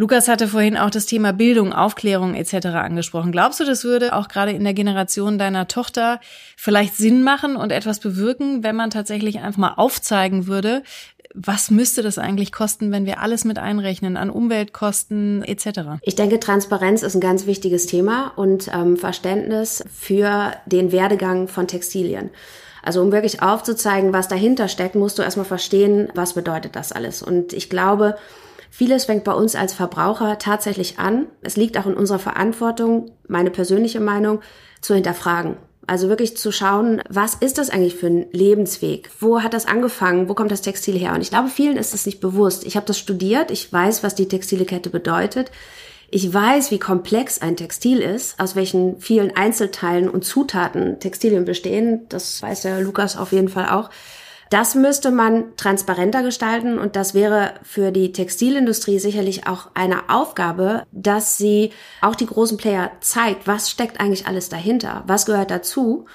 Lukas 0.00 0.28
hatte 0.28 0.46
vorhin 0.46 0.76
auch 0.76 0.90
das 0.90 1.06
Thema 1.06 1.32
Bildung, 1.32 1.72
Aufklärung 1.72 2.36
etc. 2.36 2.66
angesprochen. 2.66 3.32
Glaubst 3.32 3.58
du, 3.58 3.64
das 3.64 3.82
würde 3.82 4.14
auch 4.14 4.28
gerade 4.28 4.52
in 4.52 4.62
der 4.62 4.72
Generation 4.72 5.38
deiner 5.38 5.66
Tochter 5.66 6.20
vielleicht 6.56 6.96
Sinn 6.96 7.24
machen 7.24 7.56
und 7.56 7.72
etwas 7.72 7.98
bewirken, 7.98 8.62
wenn 8.62 8.76
man 8.76 8.90
tatsächlich 8.90 9.40
einfach 9.40 9.58
mal 9.58 9.74
aufzeigen 9.76 10.46
würde, 10.46 10.84
was 11.34 11.72
müsste 11.72 12.02
das 12.02 12.16
eigentlich 12.16 12.52
kosten, 12.52 12.92
wenn 12.92 13.06
wir 13.06 13.20
alles 13.20 13.44
mit 13.44 13.58
einrechnen 13.58 14.16
an 14.16 14.30
Umweltkosten 14.30 15.42
etc.? 15.42 15.80
Ich 16.02 16.14
denke, 16.14 16.38
Transparenz 16.38 17.02
ist 17.02 17.16
ein 17.16 17.20
ganz 17.20 17.46
wichtiges 17.46 17.86
Thema 17.86 18.32
und 18.36 18.70
ähm, 18.72 18.96
Verständnis 18.96 19.84
für 19.92 20.52
den 20.64 20.92
Werdegang 20.92 21.48
von 21.48 21.66
Textilien. 21.66 22.30
Also 22.84 23.02
um 23.02 23.10
wirklich 23.10 23.42
aufzuzeigen, 23.42 24.12
was 24.12 24.28
dahinter 24.28 24.68
steckt, 24.68 24.94
musst 24.94 25.18
du 25.18 25.22
erstmal 25.22 25.44
verstehen, 25.44 26.08
was 26.14 26.34
bedeutet 26.34 26.76
das 26.76 26.92
alles. 26.92 27.20
Und 27.20 27.52
ich 27.52 27.68
glaube, 27.68 28.16
Vieles 28.70 29.06
fängt 29.06 29.24
bei 29.24 29.32
uns 29.32 29.54
als 29.54 29.72
Verbraucher 29.72 30.38
tatsächlich 30.38 30.98
an. 30.98 31.26
Es 31.40 31.56
liegt 31.56 31.78
auch 31.78 31.86
in 31.86 31.94
unserer 31.94 32.18
Verantwortung, 32.18 33.10
meine 33.26 33.50
persönliche 33.50 34.00
Meinung, 34.00 34.40
zu 34.80 34.94
hinterfragen. 34.94 35.56
Also 35.86 36.10
wirklich 36.10 36.36
zu 36.36 36.52
schauen, 36.52 37.02
was 37.08 37.34
ist 37.34 37.56
das 37.56 37.70
eigentlich 37.70 37.94
für 37.94 38.08
ein 38.08 38.26
Lebensweg? 38.30 39.10
Wo 39.20 39.42
hat 39.42 39.54
das 39.54 39.66
angefangen? 39.66 40.28
Wo 40.28 40.34
kommt 40.34 40.50
das 40.50 40.60
Textil 40.60 40.98
her? 40.98 41.14
Und 41.14 41.22
ich 41.22 41.30
glaube, 41.30 41.48
vielen 41.48 41.78
ist 41.78 41.94
es 41.94 42.04
nicht 42.04 42.20
bewusst. 42.20 42.66
Ich 42.66 42.76
habe 42.76 42.84
das 42.84 42.98
studiert, 42.98 43.50
ich 43.50 43.72
weiß, 43.72 44.02
was 44.02 44.14
die 44.14 44.28
textile 44.28 44.66
Kette 44.66 44.90
bedeutet. 44.90 45.50
Ich 46.10 46.32
weiß, 46.32 46.70
wie 46.70 46.78
komplex 46.78 47.40
ein 47.40 47.56
Textil 47.56 48.00
ist, 48.00 48.38
aus 48.38 48.54
welchen 48.54 49.00
vielen 49.00 49.34
Einzelteilen 49.34 50.10
und 50.10 50.24
Zutaten 50.24 51.00
Textilien 51.00 51.44
bestehen. 51.44 52.06
Das 52.08 52.42
weiß 52.42 52.62
der 52.62 52.80
Lukas 52.80 53.16
auf 53.16 53.32
jeden 53.32 53.48
Fall 53.48 53.68
auch. 53.70 53.90
Das 54.50 54.74
müsste 54.74 55.10
man 55.10 55.56
transparenter 55.56 56.22
gestalten 56.22 56.78
und 56.78 56.96
das 56.96 57.12
wäre 57.12 57.54
für 57.62 57.92
die 57.92 58.12
Textilindustrie 58.12 58.98
sicherlich 58.98 59.46
auch 59.46 59.68
eine 59.74 60.08
Aufgabe, 60.08 60.84
dass 60.90 61.36
sie 61.36 61.72
auch 62.00 62.14
die 62.14 62.26
großen 62.26 62.56
Player 62.56 62.90
zeigt, 63.00 63.46
was 63.46 63.70
steckt 63.70 64.00
eigentlich 64.00 64.26
alles 64.26 64.48
dahinter, 64.48 65.04
was 65.06 65.26
gehört 65.26 65.50
dazu. 65.50 66.06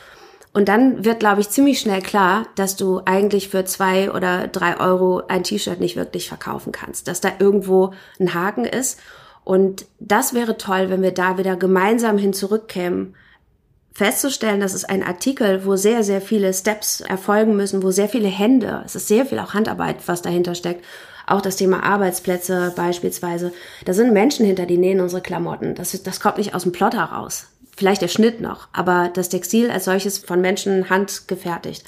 Und 0.52 0.68
dann 0.68 1.04
wird, 1.04 1.20
glaube 1.20 1.42
ich, 1.42 1.50
ziemlich 1.50 1.80
schnell 1.80 2.02
klar, 2.02 2.46
dass 2.56 2.75
du 2.75 3.02
eigentlich 3.06 3.50
für 3.50 3.66
zwei 3.66 4.12
oder 4.12 4.48
drei 4.48 4.80
Euro 4.80 5.24
ein 5.28 5.44
T-Shirt 5.44 5.80
nicht 5.80 5.96
wirklich 5.96 6.28
verkaufen 6.28 6.72
kannst, 6.72 7.08
dass 7.08 7.22
da 7.22 7.30
irgendwo 7.40 7.94
ein 8.20 8.34
Haken 8.36 8.66
ist. 8.66 9.00
Und 9.44 9.86
das 10.00 10.34
wäre 10.34 10.58
toll, 10.58 10.90
wenn 10.90 11.02
wir 11.02 11.12
da 11.12 11.38
wieder 11.38 11.56
gemeinsam 11.56 12.18
hin 12.18 12.34
zurückkämen 12.34 13.16
festzustellen, 13.94 14.60
dass 14.60 14.74
es 14.74 14.86
ein 14.86 15.04
Artikel, 15.04 15.66
wo 15.66 15.76
sehr, 15.76 16.04
sehr 16.04 16.22
viele 16.22 16.54
Steps 16.54 17.02
erfolgen 17.02 17.56
müssen, 17.56 17.84
wo 17.84 17.92
sehr 17.92 18.10
viele 18.10 18.28
Hände, 18.28 18.82
es 18.86 18.96
ist 18.96 19.08
sehr 19.08 19.26
viel 19.26 19.40
auch 19.40 19.54
Handarbeit, 19.54 19.98
was 20.08 20.22
dahinter 20.22 20.56
steckt. 20.56 20.84
Auch 21.26 21.42
das 21.42 21.56
Thema 21.56 21.84
Arbeitsplätze 21.84 22.74
beispielsweise. 22.76 23.54
Da 23.86 23.94
sind 23.94 24.12
Menschen 24.12 24.46
hinter, 24.46 24.66
die 24.66 24.78
nähen 24.78 25.00
unsere 25.00 25.22
Klamotten. 25.22 25.74
Das, 25.74 26.04
das 26.04 26.20
kommt 26.20 26.38
nicht 26.38 26.54
aus 26.54 26.64
dem 26.64 26.74
Plotter 26.74 27.04
raus. 27.04 27.46
Vielleicht 27.78 28.02
der 28.02 28.10
Schnitt 28.10 28.42
noch, 28.42 28.68
aber 28.74 29.10
das 29.14 29.30
Textil 29.30 29.72
als 29.72 29.86
solches 29.86 30.18
von 30.18 30.42
Menschen 30.42 30.90
handgefertigt. 30.90 31.86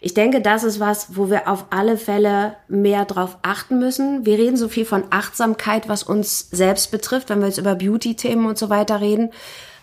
Ich 0.00 0.12
denke, 0.12 0.42
das 0.42 0.64
ist 0.64 0.80
was, 0.80 1.16
wo 1.16 1.30
wir 1.30 1.48
auf 1.48 1.66
alle 1.70 1.96
Fälle 1.96 2.56
mehr 2.68 3.06
drauf 3.06 3.38
achten 3.40 3.78
müssen. 3.78 4.26
Wir 4.26 4.36
reden 4.36 4.58
so 4.58 4.68
viel 4.68 4.84
von 4.84 5.04
Achtsamkeit, 5.08 5.88
was 5.88 6.02
uns 6.02 6.50
selbst 6.50 6.90
betrifft, 6.90 7.30
wenn 7.30 7.40
wir 7.40 7.46
jetzt 7.46 7.56
über 7.56 7.74
Beauty-Themen 7.74 8.44
und 8.44 8.58
so 8.58 8.68
weiter 8.68 9.00
reden. 9.00 9.30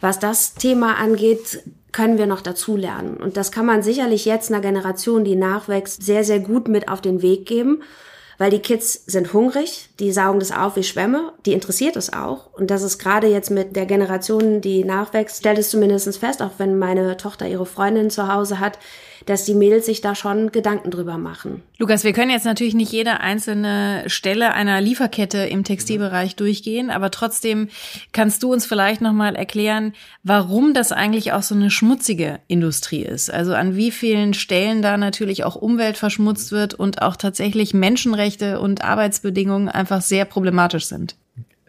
Was 0.01 0.19
das 0.19 0.55
Thema 0.55 0.95
angeht, 0.95 1.63
können 1.91 2.17
wir 2.17 2.25
noch 2.25 2.41
dazulernen. 2.41 3.17
Und 3.17 3.37
das 3.37 3.51
kann 3.51 3.65
man 3.65 3.83
sicherlich 3.83 4.25
jetzt 4.25 4.51
einer 4.51 4.61
Generation, 4.61 5.23
die 5.23 5.35
nachwächst, 5.35 6.03
sehr, 6.03 6.23
sehr 6.23 6.39
gut 6.39 6.67
mit 6.67 6.89
auf 6.89 7.01
den 7.01 7.21
Weg 7.21 7.45
geben. 7.45 7.83
Weil 8.37 8.49
die 8.49 8.59
Kids 8.59 9.05
sind 9.05 9.33
hungrig, 9.33 9.89
die 9.99 10.11
saugen 10.11 10.39
das 10.39 10.51
auf 10.51 10.75
wie 10.75 10.83
Schwämme, 10.83 11.31
die 11.45 11.53
interessiert 11.53 11.95
es 11.95 12.11
auch. 12.11 12.51
Und 12.53 12.71
das 12.71 12.81
ist 12.81 12.97
gerade 12.97 13.27
jetzt 13.27 13.51
mit 13.51 13.75
der 13.75 13.85
Generation, 13.85 14.61
die 14.61 14.83
nachwächst, 14.83 15.37
stellt 15.37 15.59
es 15.59 15.69
zumindest 15.69 16.17
fest, 16.17 16.41
auch 16.41 16.53
wenn 16.57 16.79
meine 16.79 17.17
Tochter 17.17 17.47
ihre 17.47 17.67
Freundin 17.67 18.09
zu 18.09 18.33
Hause 18.33 18.59
hat, 18.59 18.79
dass 19.25 19.45
die 19.45 19.53
Mädels 19.53 19.85
sich 19.85 20.01
da 20.01 20.15
schon 20.15 20.51
Gedanken 20.51 20.91
drüber 20.91 21.17
machen. 21.17 21.61
Lukas, 21.77 22.03
wir 22.03 22.13
können 22.13 22.31
jetzt 22.31 22.45
natürlich 22.45 22.73
nicht 22.73 22.91
jede 22.91 23.19
einzelne 23.19 24.03
Stelle 24.07 24.53
einer 24.53 24.81
Lieferkette 24.81 25.39
im 25.39 25.63
Textilbereich 25.63 26.35
durchgehen, 26.35 26.89
aber 26.89 27.11
trotzdem 27.11 27.69
kannst 28.11 28.43
du 28.43 28.51
uns 28.51 28.65
vielleicht 28.65 29.01
nochmal 29.01 29.35
erklären, 29.35 29.93
warum 30.23 30.73
das 30.73 30.91
eigentlich 30.91 31.33
auch 31.33 31.43
so 31.43 31.55
eine 31.55 31.71
schmutzige 31.71 32.39
Industrie 32.47 33.03
ist. 33.03 33.31
Also 33.31 33.53
an 33.53 33.75
wie 33.75 33.91
vielen 33.91 34.33
Stellen 34.33 34.81
da 34.81 34.97
natürlich 34.97 35.43
auch 35.43 35.55
Umwelt 35.55 35.97
verschmutzt 35.97 36.51
wird 36.51 36.73
und 36.73 37.01
auch 37.01 37.15
tatsächlich 37.15 37.73
Menschenrechte 37.73 38.59
und 38.59 38.83
Arbeitsbedingungen 38.83 39.69
einfach 39.69 40.01
sehr 40.01 40.25
problematisch 40.25 40.85
sind. 40.85 41.15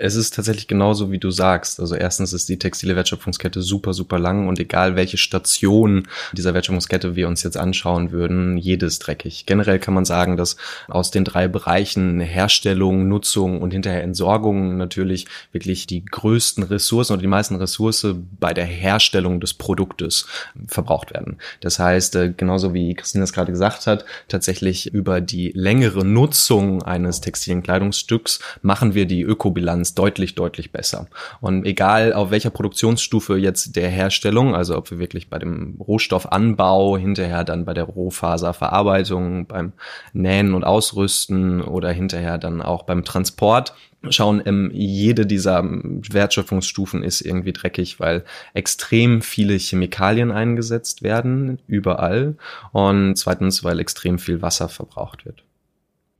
Es 0.02 0.16
ist 0.16 0.34
tatsächlich 0.34 0.66
genauso, 0.66 1.12
wie 1.12 1.20
du 1.20 1.30
sagst. 1.30 1.78
Also 1.78 1.94
erstens 1.94 2.32
ist 2.32 2.48
die 2.48 2.58
textile 2.58 2.96
Wertschöpfungskette 2.96 3.62
super, 3.62 3.94
super 3.94 4.18
lang 4.18 4.48
und 4.48 4.58
egal 4.58 4.96
welche 4.96 5.16
Station 5.16 6.08
dieser 6.32 6.54
Wertschöpfungskette 6.54 7.14
wir 7.14 7.28
uns 7.28 7.44
jetzt 7.44 7.56
anschauen 7.56 8.10
würden, 8.10 8.56
jedes 8.56 8.98
dreckig. 8.98 9.46
Generell 9.46 9.78
kann 9.78 9.94
man 9.94 10.04
sagen, 10.04 10.36
dass 10.36 10.56
aus 10.88 11.12
den 11.12 11.22
drei 11.22 11.46
Bereichen 11.46 12.18
Herstellung, 12.18 13.06
Nutzung 13.06 13.62
und 13.62 13.70
hinterher 13.70 14.02
Entsorgung 14.02 14.76
natürlich 14.76 15.28
wirklich 15.52 15.86
die 15.86 16.04
größten 16.04 16.64
Ressourcen 16.64 17.12
oder 17.12 17.22
die 17.22 17.28
meisten 17.28 17.54
Ressourcen 17.54 18.28
bei 18.40 18.52
der 18.52 18.66
Herstellung 18.66 19.38
des 19.38 19.54
Produktes 19.54 20.26
verbraucht 20.66 21.14
werden. 21.14 21.38
Das 21.60 21.78
heißt, 21.78 22.16
äh, 22.16 22.34
genauso 22.36 22.74
wie 22.74 22.94
Christine 22.94 23.22
es 23.22 23.32
gerade 23.32 23.52
gesagt 23.52 23.86
hat, 23.86 24.04
tatsächlich 24.26 24.92
über 24.92 25.20
die 25.20 25.52
längere 25.54 26.04
Nutzung 26.04 26.82
eines 26.82 27.20
textilen 27.20 27.62
Kleidungsstücks 27.62 28.40
machen 28.62 28.94
wir 28.94 29.06
die 29.06 29.22
Ökobilanz 29.22 29.91
deutlich, 29.94 30.34
deutlich 30.34 30.72
besser. 30.72 31.08
Und 31.40 31.64
egal 31.66 32.12
auf 32.12 32.30
welcher 32.30 32.50
Produktionsstufe 32.50 33.36
jetzt 33.36 33.76
der 33.76 33.88
Herstellung, 33.88 34.54
also 34.54 34.76
ob 34.76 34.90
wir 34.90 34.98
wirklich 34.98 35.28
bei 35.28 35.38
dem 35.38 35.76
Rohstoffanbau, 35.80 36.96
hinterher 36.96 37.44
dann 37.44 37.64
bei 37.64 37.74
der 37.74 37.84
Rohfaserverarbeitung, 37.84 39.46
beim 39.46 39.72
Nähen 40.12 40.54
und 40.54 40.64
Ausrüsten 40.64 41.62
oder 41.62 41.90
hinterher 41.90 42.38
dann 42.38 42.62
auch 42.62 42.84
beim 42.84 43.04
Transport, 43.04 43.74
schauen, 44.10 44.42
ähm, 44.44 44.70
jede 44.72 45.26
dieser 45.26 45.62
Wertschöpfungsstufen 45.64 47.02
ist 47.02 47.20
irgendwie 47.20 47.52
dreckig, 47.52 48.00
weil 48.00 48.24
extrem 48.54 49.22
viele 49.22 49.54
Chemikalien 49.54 50.32
eingesetzt 50.32 51.02
werden, 51.02 51.60
überall. 51.66 52.36
Und 52.72 53.16
zweitens, 53.16 53.62
weil 53.64 53.78
extrem 53.78 54.18
viel 54.18 54.42
Wasser 54.42 54.68
verbraucht 54.68 55.24
wird. 55.24 55.44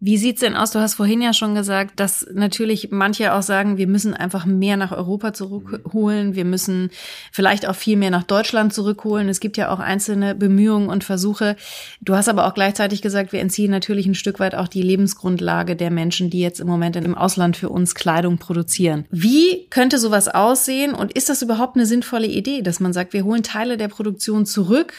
Wie 0.05 0.17
sieht's 0.17 0.41
denn 0.41 0.57
aus? 0.57 0.73
Du 0.73 0.81
hast 0.81 0.95
vorhin 0.95 1.23
ja 1.23 1.33
schon 1.33 1.55
gesagt, 1.55 2.01
dass 2.01 2.27
natürlich 2.35 2.89
manche 2.91 3.33
auch 3.35 3.43
sagen, 3.43 3.77
wir 3.77 3.87
müssen 3.87 4.15
einfach 4.15 4.45
mehr 4.47 4.77
nach 4.77 4.91
Europa 4.91 5.33
zurückholen. 5.33 6.35
Wir 6.35 6.45
müssen 6.45 6.91
vielleicht 7.31 7.69
auch 7.69 7.77
viel 7.77 7.97
mehr 7.97 8.11
nach 8.11 8.25
Deutschland 8.25 8.73
zurückholen. 8.73 9.29
Es 9.29 9.39
gibt 9.39 9.57
ja 9.57 9.71
auch 9.71 9.79
einzelne 9.79 10.35
Bemühungen 10.35 10.89
und 10.89 11.05
Versuche. 11.05 11.55
Du 12.01 12.17
hast 12.17 12.29
aber 12.29 12.49
auch 12.49 12.55
gleichzeitig 12.55 13.01
gesagt, 13.01 13.33
wir 13.33 13.39
entziehen 13.39 13.71
natürlich 13.71 14.07
ein 14.07 14.17
Stück 14.17 14.41
weit 14.41 14.57
auch 14.57 14.67
die 14.67 14.83
Lebensgrundlage 14.83 15.77
der 15.77 15.93
Menschen, 15.93 16.31
die 16.31 16.41
jetzt 16.41 16.59
im 16.59 16.67
Moment 16.67 16.97
im 16.97 17.15
Ausland 17.15 17.57
für 17.57 17.69
uns 17.69 17.95
Kleidung 17.95 18.39
produzieren. 18.39 19.05
Wie 19.13 19.69
könnte 19.71 19.99
sowas 19.99 20.27
aussehen? 20.27 20.95
Und 20.95 21.13
ist 21.13 21.29
das 21.29 21.43
überhaupt 21.43 21.77
eine 21.77 21.87
sinnvolle 21.87 22.27
Idee, 22.27 22.63
dass 22.63 22.81
man 22.81 22.93
sagt, 22.93 23.13
wir 23.13 23.23
holen 23.23 23.45
Teile 23.45 23.77
der 23.77 23.87
Produktion 23.87 24.47
zurück, 24.47 24.95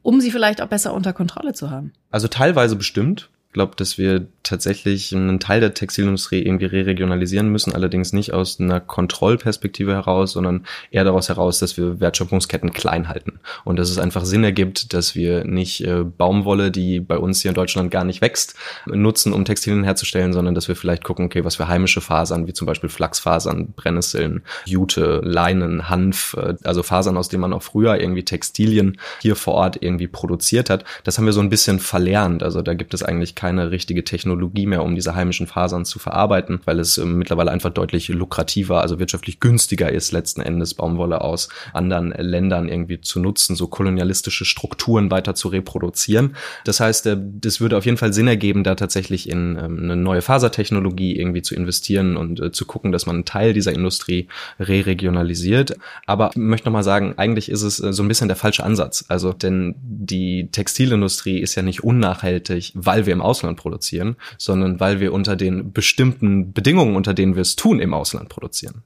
um 0.00 0.22
sie 0.22 0.30
vielleicht 0.30 0.62
auch 0.62 0.68
besser 0.68 0.94
unter 0.94 1.12
Kontrolle 1.12 1.52
zu 1.52 1.70
haben? 1.70 1.92
Also 2.10 2.28
teilweise 2.28 2.74
bestimmt 2.76 3.28
glaube, 3.56 3.74
dass 3.74 3.96
wir 3.96 4.26
tatsächlich 4.46 5.14
einen 5.14 5.40
Teil 5.40 5.60
der 5.60 5.74
Textilindustrie 5.74 6.42
irgendwie 6.42 6.66
re-regionalisieren 6.66 7.48
müssen, 7.48 7.74
allerdings 7.74 8.12
nicht 8.12 8.32
aus 8.32 8.60
einer 8.60 8.80
Kontrollperspektive 8.80 9.92
heraus, 9.92 10.32
sondern 10.32 10.64
eher 10.90 11.04
daraus 11.04 11.28
heraus, 11.28 11.58
dass 11.58 11.76
wir 11.76 12.00
Wertschöpfungsketten 12.00 12.72
klein 12.72 13.08
halten 13.08 13.40
und 13.64 13.78
dass 13.78 13.90
es 13.90 13.98
einfach 13.98 14.24
Sinn 14.24 14.44
ergibt, 14.44 14.94
dass 14.94 15.14
wir 15.14 15.44
nicht 15.44 15.84
äh, 15.84 16.04
Baumwolle, 16.04 16.70
die 16.70 17.00
bei 17.00 17.18
uns 17.18 17.42
hier 17.42 17.50
in 17.50 17.54
Deutschland 17.54 17.90
gar 17.90 18.04
nicht 18.04 18.20
wächst, 18.20 18.54
nutzen, 18.86 19.32
um 19.32 19.44
Textilien 19.44 19.84
herzustellen, 19.84 20.32
sondern 20.32 20.54
dass 20.54 20.68
wir 20.68 20.76
vielleicht 20.76 21.04
gucken, 21.04 21.26
okay, 21.26 21.44
was 21.44 21.56
für 21.56 21.68
heimische 21.68 22.00
Fasern, 22.00 22.46
wie 22.46 22.52
zum 22.52 22.66
Beispiel 22.66 22.88
Flachsfasern, 22.88 23.72
Brennnesseln, 23.74 24.42
Jute, 24.64 25.20
Leinen, 25.24 25.88
Hanf, 25.88 26.36
äh, 26.38 26.54
also 26.64 26.82
Fasern, 26.82 27.16
aus 27.16 27.28
denen 27.28 27.42
man 27.42 27.52
auch 27.52 27.62
früher 27.62 28.00
irgendwie 28.00 28.24
Textilien 28.24 28.98
hier 29.20 29.36
vor 29.36 29.54
Ort 29.54 29.78
irgendwie 29.82 30.08
produziert 30.08 30.70
hat, 30.70 30.84
das 31.04 31.18
haben 31.18 31.26
wir 31.26 31.32
so 31.32 31.40
ein 31.40 31.50
bisschen 31.50 31.80
verlernt. 31.80 32.42
Also 32.42 32.62
da 32.62 32.74
gibt 32.74 32.94
es 32.94 33.02
eigentlich 33.02 33.34
keine 33.34 33.70
richtige 33.70 34.04
Technologie 34.04 34.35
Technologie 34.36 34.66
mehr, 34.66 34.82
um 34.82 34.94
diese 34.94 35.14
heimischen 35.14 35.46
Fasern 35.46 35.84
zu 35.84 35.98
verarbeiten, 35.98 36.60
weil 36.64 36.78
es 36.78 36.98
äh, 36.98 37.04
mittlerweile 37.04 37.50
einfach 37.50 37.70
deutlich 37.70 38.08
lukrativer, 38.08 38.82
also 38.82 38.98
wirtschaftlich 38.98 39.40
günstiger 39.40 39.90
ist, 39.90 40.12
letzten 40.12 40.42
Endes 40.42 40.74
Baumwolle 40.74 41.22
aus 41.22 41.48
anderen 41.72 42.10
Ländern 42.10 42.68
irgendwie 42.68 43.00
zu 43.00 43.20
nutzen, 43.20 43.56
so 43.56 43.66
kolonialistische 43.66 44.44
Strukturen 44.44 45.10
weiter 45.10 45.34
zu 45.34 45.48
reproduzieren. 45.48 46.36
Das 46.64 46.80
heißt, 46.80 47.06
äh, 47.06 47.16
das 47.18 47.60
würde 47.60 47.76
auf 47.76 47.86
jeden 47.86 47.96
Fall 47.96 48.12
Sinn 48.12 48.28
ergeben, 48.28 48.62
da 48.62 48.74
tatsächlich 48.74 49.28
in 49.28 49.56
ähm, 49.56 49.80
eine 49.82 49.96
neue 49.96 50.22
Fasertechnologie 50.22 51.16
irgendwie 51.16 51.42
zu 51.42 51.54
investieren 51.54 52.16
und 52.16 52.40
äh, 52.40 52.52
zu 52.52 52.66
gucken, 52.66 52.92
dass 52.92 53.06
man 53.06 53.16
einen 53.16 53.24
Teil 53.24 53.52
dieser 53.52 53.72
Industrie 53.72 54.28
re-regionalisiert. 54.60 55.76
Aber 56.04 56.30
ich 56.30 56.36
möchte 56.36 56.68
nochmal 56.68 56.82
sagen, 56.82 57.14
eigentlich 57.16 57.50
ist 57.50 57.62
es 57.62 57.80
äh, 57.80 57.92
so 57.92 58.02
ein 58.02 58.08
bisschen 58.08 58.28
der 58.28 58.36
falsche 58.36 58.64
Ansatz. 58.64 59.04
Also, 59.08 59.32
denn 59.32 59.74
die 59.80 60.48
Textilindustrie 60.50 61.38
ist 61.38 61.54
ja 61.54 61.62
nicht 61.62 61.82
unnachhaltig, 61.82 62.72
weil 62.74 63.06
wir 63.06 63.12
im 63.12 63.22
Ausland 63.22 63.56
produzieren, 63.56 64.16
sondern 64.38 64.80
weil 64.80 65.00
wir 65.00 65.12
unter 65.12 65.36
den 65.36 65.72
bestimmten 65.72 66.52
Bedingungen, 66.52 66.96
unter 66.96 67.14
denen 67.14 67.34
wir 67.34 67.42
es 67.42 67.56
tun, 67.56 67.80
im 67.80 67.94
Ausland 67.94 68.28
produzieren. 68.28 68.82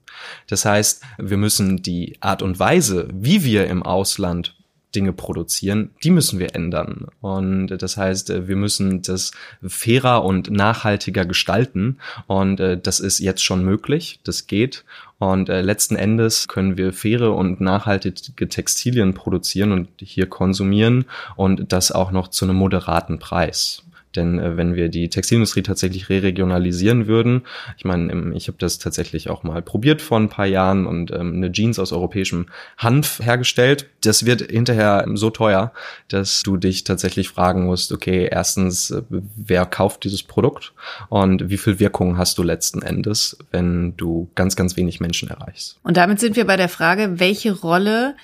Das 0.47 0.65
heißt, 0.65 1.03
wir 1.17 1.37
müssen 1.37 1.81
die 1.81 2.17
Art 2.21 2.41
und 2.41 2.59
Weise, 2.59 3.07
wie 3.13 3.43
wir 3.43 3.67
im 3.67 3.83
Ausland 3.83 4.55
Dinge 4.95 5.13
produzieren, 5.13 5.91
die 6.03 6.09
müssen 6.09 6.39
wir 6.39 6.55
ändern. 6.55 7.07
Und 7.21 7.67
das 7.67 7.97
heißt, 7.97 8.47
wir 8.47 8.55
müssen 8.55 9.01
das 9.01 9.31
fairer 9.65 10.23
und 10.23 10.51
nachhaltiger 10.51 11.25
gestalten. 11.25 11.97
Und 12.27 12.59
äh, 12.59 12.79
das 12.79 12.99
ist 12.99 13.19
jetzt 13.19 13.43
schon 13.43 13.63
möglich. 13.63 14.19
Das 14.23 14.47
geht. 14.47 14.83
Und 15.19 15.49
äh, 15.49 15.61
letzten 15.61 15.95
Endes 15.95 16.47
können 16.47 16.77
wir 16.77 16.93
faire 16.93 17.33
und 17.33 17.61
nachhaltige 17.61 18.49
Textilien 18.49 19.13
produzieren 19.13 19.71
und 19.71 19.89
hier 19.99 20.27
konsumieren 20.27 21.05
und 21.35 21.71
das 21.71 21.91
auch 21.91 22.11
noch 22.11 22.29
zu 22.29 22.45
einem 22.45 22.57
moderaten 22.57 23.19
Preis. 23.19 23.83
Denn 24.15 24.39
äh, 24.39 24.57
wenn 24.57 24.75
wir 24.75 24.89
die 24.89 25.09
Textilindustrie 25.09 25.63
tatsächlich 25.63 26.09
re-regionalisieren 26.09 27.07
würden, 27.07 27.43
ich 27.77 27.85
meine, 27.85 28.33
ich 28.35 28.47
habe 28.47 28.57
das 28.59 28.79
tatsächlich 28.79 29.29
auch 29.29 29.43
mal 29.43 29.61
probiert 29.61 30.01
vor 30.01 30.19
ein 30.19 30.29
paar 30.29 30.45
Jahren 30.45 30.85
und 30.85 31.11
ähm, 31.11 31.35
eine 31.35 31.51
Jeans 31.51 31.79
aus 31.79 31.91
europäischem 31.91 32.47
Hanf 32.77 33.19
hergestellt, 33.23 33.87
das 34.03 34.25
wird 34.25 34.41
hinterher 34.41 35.05
so 35.13 35.29
teuer, 35.29 35.71
dass 36.07 36.41
du 36.43 36.57
dich 36.57 36.83
tatsächlich 36.83 37.29
fragen 37.29 37.65
musst, 37.65 37.91
okay, 37.91 38.27
erstens, 38.31 38.91
äh, 38.91 39.01
wer 39.09 39.65
kauft 39.65 40.03
dieses 40.03 40.23
Produkt 40.23 40.73
und 41.09 41.49
wie 41.49 41.57
viel 41.57 41.79
Wirkung 41.79 42.17
hast 42.17 42.37
du 42.37 42.43
letzten 42.43 42.81
Endes, 42.81 43.37
wenn 43.51 43.95
du 43.97 44.29
ganz, 44.35 44.55
ganz 44.55 44.75
wenig 44.75 44.99
Menschen 44.99 45.29
erreichst. 45.29 45.79
Und 45.83 45.97
damit 45.97 46.19
sind 46.19 46.35
wir 46.35 46.45
bei 46.45 46.57
der 46.57 46.69
Frage, 46.69 47.19
welche 47.19 47.53
Rolle 47.53 48.15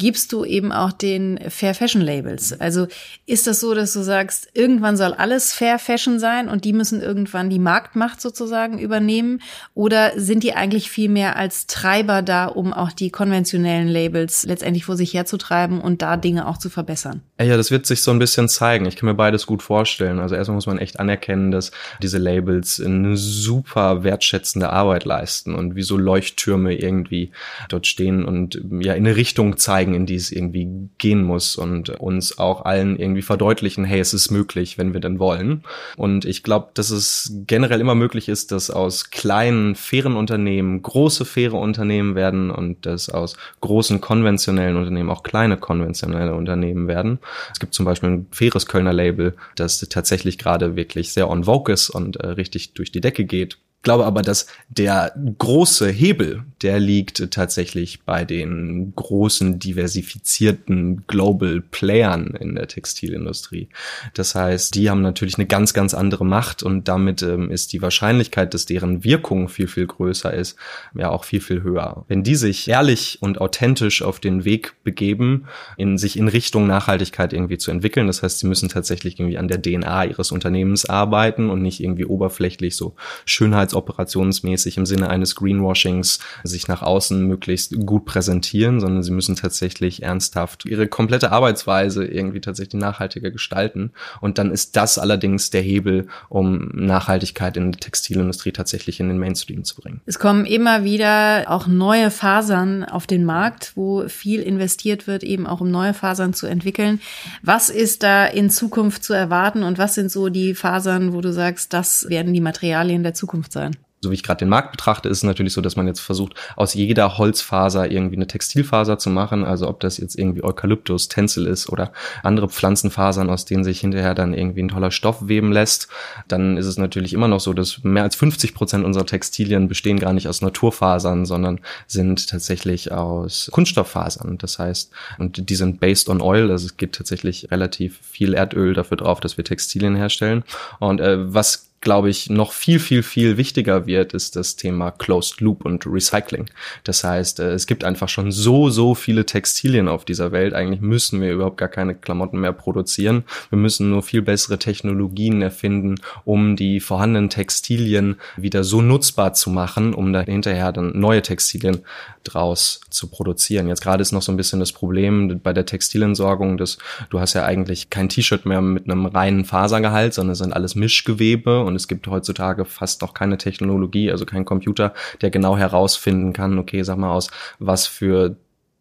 gibst 0.00 0.32
du 0.32 0.46
eben 0.46 0.72
auch 0.72 0.92
den 0.92 1.38
Fair 1.50 1.74
Fashion 1.74 2.00
Labels. 2.00 2.58
Also 2.58 2.88
ist 3.26 3.46
das 3.46 3.60
so, 3.60 3.74
dass 3.74 3.92
du 3.92 4.00
sagst, 4.00 4.48
irgendwann 4.54 4.96
soll 4.96 5.12
alles 5.12 5.52
Fair 5.52 5.78
Fashion 5.78 6.18
sein 6.18 6.48
und 6.48 6.64
die 6.64 6.72
müssen 6.72 7.02
irgendwann 7.02 7.50
die 7.50 7.58
Marktmacht 7.58 8.18
sozusagen 8.20 8.78
übernehmen? 8.78 9.42
Oder 9.74 10.12
sind 10.16 10.42
die 10.42 10.54
eigentlich 10.54 10.90
viel 10.90 11.10
mehr 11.10 11.36
als 11.36 11.66
Treiber 11.66 12.22
da, 12.22 12.46
um 12.46 12.72
auch 12.72 12.92
die 12.92 13.10
konventionellen 13.10 13.88
Labels 13.88 14.44
letztendlich 14.44 14.86
vor 14.86 14.96
sich 14.96 15.12
herzutreiben 15.12 15.82
und 15.82 16.00
da 16.00 16.16
Dinge 16.16 16.48
auch 16.48 16.56
zu 16.56 16.70
verbessern? 16.70 17.20
Ja, 17.38 17.58
das 17.58 17.70
wird 17.70 17.84
sich 17.84 18.02
so 18.02 18.10
ein 18.10 18.18
bisschen 18.18 18.48
zeigen. 18.48 18.86
Ich 18.86 18.96
kann 18.96 19.06
mir 19.06 19.14
beides 19.14 19.44
gut 19.46 19.62
vorstellen. 19.62 20.18
Also 20.18 20.34
erstmal 20.34 20.54
muss 20.54 20.66
man 20.66 20.78
echt 20.78 20.98
anerkennen, 20.98 21.50
dass 21.50 21.72
diese 22.00 22.16
Labels 22.16 22.80
eine 22.80 23.18
super 23.18 24.02
wertschätzende 24.02 24.70
Arbeit 24.70 25.04
leisten 25.04 25.54
und 25.54 25.76
wie 25.76 25.82
so 25.82 25.98
Leuchttürme 25.98 26.74
irgendwie 26.74 27.32
dort 27.68 27.86
stehen 27.86 28.24
und 28.24 28.54
ja 28.80 28.94
in 28.94 29.06
eine 29.06 29.16
Richtung 29.16 29.58
zeigen, 29.58 29.89
zeigen, 29.90 29.94
in 29.94 30.06
die 30.06 30.14
es 30.14 30.32
irgendwie 30.32 30.88
gehen 30.98 31.22
muss 31.22 31.56
und 31.56 31.90
uns 32.00 32.38
auch 32.38 32.64
allen 32.64 32.98
irgendwie 32.98 33.22
verdeutlichen, 33.22 33.84
hey, 33.84 34.00
es 34.00 34.14
ist 34.14 34.30
möglich, 34.30 34.78
wenn 34.78 34.92
wir 34.92 35.00
denn 35.00 35.18
wollen. 35.18 35.62
Und 35.96 36.24
ich 36.24 36.42
glaube, 36.42 36.70
dass 36.74 36.90
es 36.90 37.32
generell 37.46 37.80
immer 37.80 37.94
möglich 37.94 38.28
ist, 38.28 38.52
dass 38.52 38.70
aus 38.70 39.10
kleinen, 39.10 39.74
fairen 39.74 40.16
Unternehmen 40.16 40.82
große, 40.82 41.24
faire 41.24 41.54
Unternehmen 41.54 42.14
werden 42.14 42.50
und 42.50 42.86
dass 42.86 43.08
aus 43.08 43.36
großen, 43.60 44.00
konventionellen 44.00 44.76
Unternehmen 44.76 45.10
auch 45.10 45.22
kleine, 45.22 45.56
konventionelle 45.56 46.34
Unternehmen 46.34 46.88
werden. 46.88 47.18
Es 47.52 47.60
gibt 47.60 47.74
zum 47.74 47.84
Beispiel 47.84 48.10
ein 48.10 48.26
faires 48.30 48.66
Kölner 48.66 48.92
Label, 48.92 49.34
das 49.56 49.80
tatsächlich 49.80 50.38
gerade 50.38 50.76
wirklich 50.76 51.12
sehr 51.12 51.28
on 51.28 51.44
vogue 51.44 51.72
ist 51.72 51.90
und 51.90 52.16
äh, 52.16 52.28
richtig 52.28 52.74
durch 52.74 52.92
die 52.92 53.00
Decke 53.00 53.24
geht 53.24 53.58
glaube 53.82 54.04
aber, 54.04 54.22
dass 54.22 54.46
der 54.68 55.14
große 55.38 55.88
Hebel, 55.88 56.44
der 56.62 56.78
liegt 56.78 57.30
tatsächlich 57.30 58.02
bei 58.02 58.24
den 58.24 58.92
großen 58.94 59.58
diversifizierten 59.58 61.04
Global 61.06 61.62
Playern 61.62 62.36
in 62.38 62.54
der 62.54 62.68
Textilindustrie. 62.68 63.68
Das 64.14 64.34
heißt, 64.34 64.74
die 64.74 64.90
haben 64.90 65.00
natürlich 65.00 65.38
eine 65.38 65.46
ganz, 65.46 65.72
ganz 65.72 65.94
andere 65.94 66.26
Macht 66.26 66.62
und 66.62 66.88
damit 66.88 67.22
ähm, 67.22 67.50
ist 67.50 67.72
die 67.72 67.80
Wahrscheinlichkeit, 67.80 68.52
dass 68.52 68.66
deren 68.66 69.02
Wirkung 69.02 69.48
viel, 69.48 69.66
viel 69.68 69.86
größer 69.86 70.32
ist, 70.32 70.56
ja 70.94 71.08
auch 71.08 71.24
viel, 71.24 71.40
viel 71.40 71.62
höher. 71.62 72.04
Wenn 72.08 72.22
die 72.22 72.36
sich 72.36 72.68
ehrlich 72.68 73.18
und 73.22 73.40
authentisch 73.40 74.02
auf 74.02 74.20
den 74.20 74.44
Weg 74.44 74.74
begeben, 74.84 75.46
in 75.78 75.96
sich 75.96 76.18
in 76.18 76.28
Richtung 76.28 76.66
Nachhaltigkeit 76.66 77.32
irgendwie 77.32 77.58
zu 77.58 77.70
entwickeln, 77.70 78.06
das 78.06 78.22
heißt, 78.22 78.40
sie 78.40 78.46
müssen 78.46 78.68
tatsächlich 78.68 79.18
irgendwie 79.18 79.38
an 79.38 79.48
der 79.48 79.62
DNA 79.62 80.04
ihres 80.04 80.32
Unternehmens 80.32 80.84
arbeiten 80.84 81.48
und 81.48 81.62
nicht 81.62 81.80
irgendwie 81.82 82.04
oberflächlich 82.04 82.76
so 82.76 82.94
Schönheit 83.24 83.69
operationsmäßig 83.74 84.76
im 84.76 84.86
Sinne 84.86 85.08
eines 85.08 85.34
Greenwashings 85.34 86.20
sich 86.44 86.68
nach 86.68 86.82
außen 86.82 87.26
möglichst 87.26 87.74
gut 87.86 88.04
präsentieren, 88.04 88.80
sondern 88.80 89.02
sie 89.02 89.12
müssen 89.12 89.36
tatsächlich 89.36 90.02
ernsthaft 90.02 90.64
ihre 90.64 90.88
komplette 90.88 91.32
Arbeitsweise 91.32 92.04
irgendwie 92.04 92.40
tatsächlich 92.40 92.80
nachhaltiger 92.80 93.30
gestalten. 93.30 93.92
Und 94.20 94.38
dann 94.38 94.50
ist 94.50 94.76
das 94.76 94.98
allerdings 94.98 95.50
der 95.50 95.62
Hebel, 95.62 96.06
um 96.28 96.68
Nachhaltigkeit 96.74 97.56
in 97.56 97.72
der 97.72 97.80
Textilindustrie 97.80 98.52
tatsächlich 98.52 99.00
in 99.00 99.08
den 99.08 99.18
Mainstream 99.18 99.64
zu 99.64 99.76
bringen. 99.76 100.00
Es 100.06 100.18
kommen 100.18 100.46
immer 100.46 100.84
wieder 100.84 101.44
auch 101.48 101.66
neue 101.66 102.10
Fasern 102.10 102.84
auf 102.84 103.06
den 103.06 103.24
Markt, 103.24 103.72
wo 103.76 104.08
viel 104.08 104.42
investiert 104.42 105.06
wird, 105.06 105.22
eben 105.22 105.46
auch 105.46 105.60
um 105.60 105.70
neue 105.70 105.94
Fasern 105.94 106.34
zu 106.34 106.46
entwickeln. 106.46 107.00
Was 107.42 107.70
ist 107.70 108.02
da 108.02 108.26
in 108.26 108.50
Zukunft 108.50 109.04
zu 109.04 109.12
erwarten 109.12 109.62
und 109.62 109.78
was 109.78 109.94
sind 109.94 110.10
so 110.10 110.28
die 110.28 110.54
Fasern, 110.54 111.12
wo 111.12 111.20
du 111.20 111.32
sagst, 111.32 111.72
das 111.72 112.06
werden 112.08 112.32
die 112.32 112.40
Materialien 112.40 113.02
der 113.02 113.14
Zukunft 113.14 113.52
sein? 113.52 113.59
So 114.02 114.10
wie 114.10 114.14
ich 114.14 114.22
gerade 114.22 114.38
den 114.38 114.48
Markt 114.48 114.72
betrachte, 114.72 115.10
ist 115.10 115.18
es 115.18 115.24
natürlich 115.24 115.52
so, 115.52 115.60
dass 115.60 115.76
man 115.76 115.86
jetzt 115.86 116.00
versucht, 116.00 116.34
aus 116.56 116.72
jeder 116.72 117.18
Holzfaser 117.18 117.90
irgendwie 117.90 118.16
eine 118.16 118.26
Textilfaser 118.26 118.98
zu 118.98 119.10
machen. 119.10 119.44
Also 119.44 119.68
ob 119.68 119.80
das 119.80 119.98
jetzt 119.98 120.18
irgendwie 120.18 120.42
Eukalyptus, 120.42 121.08
Tencel 121.08 121.46
ist 121.46 121.68
oder 121.68 121.92
andere 122.22 122.48
Pflanzenfasern, 122.48 123.28
aus 123.28 123.44
denen 123.44 123.62
sich 123.62 123.80
hinterher 123.80 124.14
dann 124.14 124.32
irgendwie 124.32 124.62
ein 124.62 124.68
toller 124.68 124.90
Stoff 124.90 125.28
weben 125.28 125.52
lässt, 125.52 125.88
dann 126.28 126.56
ist 126.56 126.64
es 126.64 126.78
natürlich 126.78 127.12
immer 127.12 127.28
noch 127.28 127.40
so, 127.40 127.52
dass 127.52 127.84
mehr 127.84 128.02
als 128.02 128.16
50 128.16 128.54
Prozent 128.54 128.86
unserer 128.86 129.04
Textilien 129.04 129.68
bestehen 129.68 130.00
gar 130.00 130.14
nicht 130.14 130.28
aus 130.28 130.40
Naturfasern, 130.40 131.26
sondern 131.26 131.60
sind 131.86 132.26
tatsächlich 132.26 132.92
aus 132.92 133.50
Kunststofffasern. 133.52 134.38
Das 134.38 134.58
heißt, 134.58 134.92
und 135.18 135.50
die 135.50 135.56
sind 135.56 135.78
based 135.78 136.08
on 136.08 136.22
oil, 136.22 136.50
also 136.50 136.64
es 136.64 136.78
gibt 136.78 136.96
tatsächlich 136.96 137.50
relativ 137.50 137.98
viel 138.02 138.32
Erdöl 138.32 138.72
dafür 138.72 138.96
drauf, 138.96 139.20
dass 139.20 139.36
wir 139.36 139.44
Textilien 139.44 139.94
herstellen. 139.94 140.42
Und 140.78 141.00
äh, 141.00 141.34
was 141.34 141.69
glaube 141.80 142.10
ich, 142.10 142.28
noch 142.28 142.52
viel, 142.52 142.78
viel, 142.78 143.02
viel 143.02 143.36
wichtiger 143.38 143.86
wird, 143.86 144.12
ist 144.12 144.36
das 144.36 144.56
Thema 144.56 144.90
Closed 144.90 145.40
Loop 145.40 145.64
und 145.64 145.86
Recycling. 145.86 146.46
Das 146.84 147.04
heißt, 147.04 147.40
äh, 147.40 147.52
es 147.52 147.66
gibt 147.66 147.84
einfach 147.84 148.08
schon 148.08 148.32
so, 148.32 148.68
so 148.68 148.94
viele 148.94 149.24
Textilien 149.24 149.88
auf 149.88 150.04
dieser 150.04 150.30
Welt. 150.30 150.52
Eigentlich 150.52 150.82
müssen 150.82 151.22
wir 151.22 151.32
überhaupt 151.32 151.56
gar 151.56 151.68
keine 151.68 151.94
Klamotten 151.94 152.38
mehr 152.38 152.52
produzieren. 152.52 153.24
Wir 153.48 153.58
müssen 153.58 153.88
nur 153.88 154.02
viel 154.02 154.20
bessere 154.20 154.58
Technologien 154.58 155.40
erfinden, 155.40 155.94
um 156.24 156.54
die 156.54 156.80
vorhandenen 156.80 157.30
Textilien 157.30 158.16
wieder 158.36 158.62
so 158.62 158.82
nutzbar 158.82 159.32
zu 159.32 159.48
machen, 159.48 159.94
um 159.94 160.12
da 160.12 160.20
hinterher 160.20 160.72
dann 160.72 160.98
neue 160.98 161.22
Textilien 161.22 161.80
draus 162.24 162.80
zu 162.90 163.08
produzieren. 163.08 163.68
Jetzt 163.68 163.82
gerade 163.82 164.02
ist 164.02 164.12
noch 164.12 164.22
so 164.22 164.32
ein 164.32 164.36
bisschen 164.36 164.60
das 164.60 164.72
Problem 164.72 165.40
bei 165.42 165.52
der 165.52 165.66
Textilentsorgung, 165.66 166.56
dass 166.56 166.78
du 167.08 167.20
hast 167.20 167.34
ja 167.34 167.44
eigentlich 167.44 167.90
kein 167.90 168.08
T-Shirt 168.08 168.46
mehr 168.46 168.60
mit 168.60 168.84
einem 168.84 169.06
reinen 169.06 169.44
Fasergehalt, 169.44 170.14
sondern 170.14 170.32
es 170.32 170.38
sind 170.38 170.52
alles 170.52 170.74
Mischgewebe 170.74 171.64
und 171.64 171.76
es 171.76 171.88
gibt 171.88 172.06
heutzutage 172.06 172.64
fast 172.64 173.02
noch 173.02 173.14
keine 173.14 173.38
Technologie, 173.38 174.10
also 174.10 174.26
kein 174.26 174.44
Computer, 174.44 174.94
der 175.20 175.30
genau 175.30 175.56
herausfinden 175.56 176.32
kann, 176.32 176.58
okay, 176.58 176.82
sag 176.82 176.98
mal 176.98 177.12
aus, 177.12 177.30
was 177.58 177.86
für 177.86 178.36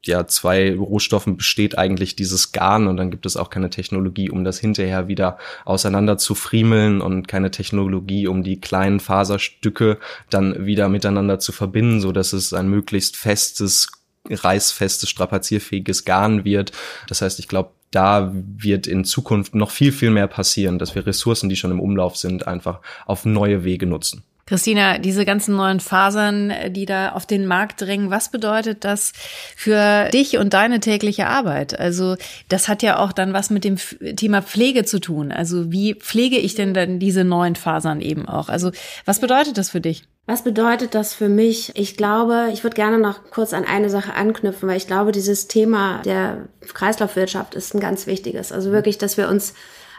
ja, 0.06 0.28
zwei 0.28 0.76
Rohstoffen 0.76 1.38
besteht 1.38 1.78
eigentlich 1.78 2.16
dieses 2.16 2.52
Garn 2.52 2.88
und 2.88 2.98
dann 2.98 3.12
gibt 3.12 3.26
es 3.26 3.36
auch 3.36 3.50
keine 3.50 3.70
Technologie, 3.70 4.30
um 4.30 4.44
das 4.44 4.60
hinterher 4.60 5.08
wieder 5.08 5.38
auseinander 5.66 6.18
zu 6.18 6.36
friemeln 6.36 7.02
und 7.02 7.28
keine 7.28 7.52
Technologie, 7.52 8.28
um 8.28 8.44
die 8.44 8.62
kleinen 8.62 9.00
Faserstücke 9.00 9.98
dann 10.30 10.66
wieder 10.66 10.90
miteinander 10.90 11.40
zu 11.40 11.52
verbinden, 11.52 12.00
so 12.00 12.12
dass 12.12 12.34
es 12.34 12.54
ein 12.54 12.70
möglichst 12.70 13.18
festes, 13.18 13.88
reißfestes, 14.30 15.10
strapazierfähiges 15.10 16.06
Garn 16.06 16.46
wird. 16.46 16.72
Das 17.08 17.22
heißt, 17.22 17.40
ich 17.40 17.48
glaube, 17.48 17.72
da 17.92 18.32
wird 18.34 18.88
in 18.88 19.04
Zukunft 19.04 19.56
noch 19.56 19.72
viel, 19.72 19.92
viel 19.92 20.12
mehr 20.12 20.28
passieren, 20.28 20.80
dass 20.80 20.96
wir 20.96 21.06
Ressourcen, 21.06 21.50
die 21.50 21.56
schon 21.56 21.72
im 21.72 21.80
Umlauf 21.80 22.18
sind, 22.18 22.48
einfach 22.48 22.82
auf 23.06 23.26
neue 23.26 23.64
Wege 23.64 23.88
nutzen. 23.88 24.24
Christina, 24.50 24.98
diese 24.98 25.26
ganzen 25.26 25.56
neuen 25.56 25.80
Fasern, 25.80 26.52
die 26.70 26.88
da 26.88 27.10
auf 27.12 27.28
den 27.28 27.46
Markt 27.46 27.82
drängen, 27.82 28.10
was 28.10 28.32
bedeutet 28.32 28.84
das 28.84 29.14
für 29.56 30.10
dich 30.10 30.40
und 30.40 30.56
deine 30.56 30.80
tägliche 30.80 31.28
Arbeit? 31.28 31.80
Also 31.80 32.16
das 32.48 32.68
hat 32.68 32.82
ja 32.82 32.98
auch 32.98 33.12
dann 33.12 33.32
was 33.32 33.52
mit 33.52 33.64
dem 33.64 33.78
Thema 34.16 34.42
Pflege 34.42 34.86
zu 34.86 35.00
tun. 35.00 35.32
Also 35.32 35.72
wie 35.72 35.94
pflege 35.94 36.38
ich 36.40 36.56
denn 36.56 36.74
dann 36.74 36.98
diese 36.98 37.24
neuen 37.24 37.56
Fasern 37.56 38.02
eben 38.02 38.28
auch? 38.28 38.50
Also 38.50 38.72
was 39.06 39.20
bedeutet 39.20 39.60
das 39.60 39.70
für 39.70 39.82
dich? 39.82 40.06
Was 40.26 40.44
bedeutet 40.44 40.96
das 40.96 41.14
für 41.14 41.30
mich? 41.30 41.72
Ich 41.76 41.96
glaube, 41.96 42.50
ich 42.52 42.64
würde 42.64 42.76
gerne 42.76 42.98
noch 42.98 43.30
kurz 43.30 43.54
an 43.54 43.66
eine 43.66 43.92
Sache 43.92 44.16
anknüpfen, 44.16 44.68
weil 44.68 44.78
ich 44.78 44.88
glaube, 44.88 45.12
dieses 45.12 45.48
Thema 45.48 46.02
der 46.02 46.48
Kreislaufwirtschaft 46.74 47.54
ist 47.54 47.76
ein 47.76 47.80
ganz 47.80 48.08
wichtiges. 48.08 48.52
Also 48.52 48.72
wirklich, 48.72 48.98
dass 48.98 49.16
wir 49.16 49.30
uns 49.30 49.54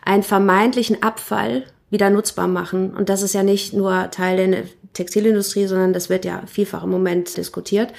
einen 0.05 0.25
vermeintlichen 0.25 1.05
Abfall 1.05 1.63
wieder 1.91 2.11
nutzbar 2.11 2.49
machen. 2.49 2.95
Und 2.95 3.09
das 3.09 3.23
ist 3.23 3.35
ja 3.35 3.43
nicht 3.43 3.73
nur 3.73 4.11
Teil 4.11 4.37
der 4.37 4.63
Textilindustrie, 4.93 5.67
sondern 5.67 5.93
das 5.93 6.09
wird 6.09 6.25
ja 6.25 6.43
vielfach 6.47 6.85
im 6.85 6.91
Moment 6.91 7.37
diskutiert. 7.37 7.93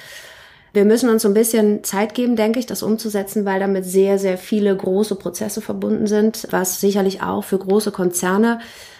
Wir 0.74 0.86
müssen 0.86 1.10
uns 1.10 1.22
so 1.22 1.28
ein 1.28 1.34
bisschen 1.34 1.84
Zeit 1.84 2.14
geben, 2.14 2.34
denke 2.34 2.58
ich, 2.58 2.64
das 2.64 2.82
umzusetzen, 2.82 3.44
weil 3.44 3.60
damit 3.60 3.84
sehr, 3.84 4.18
sehr 4.18 4.38
viele 4.38 4.74
große 4.74 5.16
Prozesse 5.16 5.60
verbunden 5.60 6.06
sind, 6.06 6.48
was 6.50 6.80
sicherlich 6.80 7.22
auch 7.22 7.44
für 7.44 7.58
große 7.58 7.92
Konzerne 7.92 8.58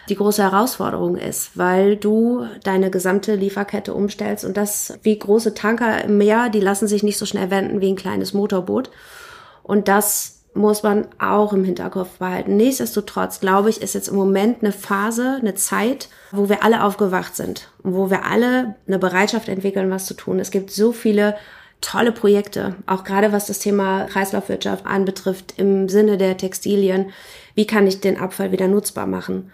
die 0.09 0.17
große 0.17 0.43
Herausforderung 0.43 1.17
ist, 1.17 1.57
weil 1.57 1.97
du 1.97 2.45
deine 2.65 2.91
gesamte 2.91 3.37
Lieferkette 3.37 3.95
umstellst 3.95 4.45
und 4.45 4.57
das 4.57 4.99
wie 5.03 5.19
große 5.19 5.55
Tanker 5.55 6.05
im 6.05 6.19
Meer, 6.19 6.51
die 6.51 6.61
lassen 6.61 6.89
sich 6.89 7.03
nicht 7.03 7.17
so 7.17 7.25
schnell 7.25 7.51
wenden 7.51 7.81
wie 7.81 7.91
ein 7.91 7.97
kleines 7.97 8.35
Motorboot. 8.35 8.91
Und 9.63 9.89
das 9.89 10.42
muss 10.55 10.83
man 10.83 11.07
auch 11.19 11.53
im 11.53 11.65
Hinterkopf 11.65 12.19
behalten. 12.19 12.57
Nichtsdestotrotz, 12.57 13.41
glaube 13.41 13.71
ich, 13.71 13.81
ist 13.81 13.95
jetzt 13.95 14.09
im 14.09 14.17
Moment 14.17 14.63
eine 14.63 14.73
Phase, 14.73 15.39
eine 15.41 15.55
Zeit, 15.55 16.09
wo 16.31 16.49
wir 16.49 16.63
alle 16.63 16.85
aufgewacht 16.85 17.37
sind 17.37 17.69
wo 17.83 18.11
wir 18.11 18.25
alle 18.25 18.77
eine 18.87 18.99
Bereitschaft 18.99 19.49
entwickeln, 19.49 19.91
was 19.91 20.07
zu 20.07 20.15
tun. 20.15 20.39
Es 20.39 20.51
gibt 20.51 20.71
so 20.71 20.93
viele 20.93 21.37
tolle 21.81 22.13
Projekte, 22.13 22.77
auch 22.87 23.03
gerade 23.03 23.33
was 23.33 23.47
das 23.47 23.59
Thema 23.59 24.05
Kreislaufwirtschaft 24.05 24.87
anbetrifft, 24.87 25.55
im 25.57 25.89
Sinne 25.89 26.17
der 26.17 26.37
Textilien. 26.37 27.11
Wie 27.55 27.67
kann 27.67 27.87
ich 27.87 28.01
den 28.01 28.19
Abfall 28.19 28.53
wieder 28.53 28.69
nutzbar 28.69 29.07
machen? 29.07 29.51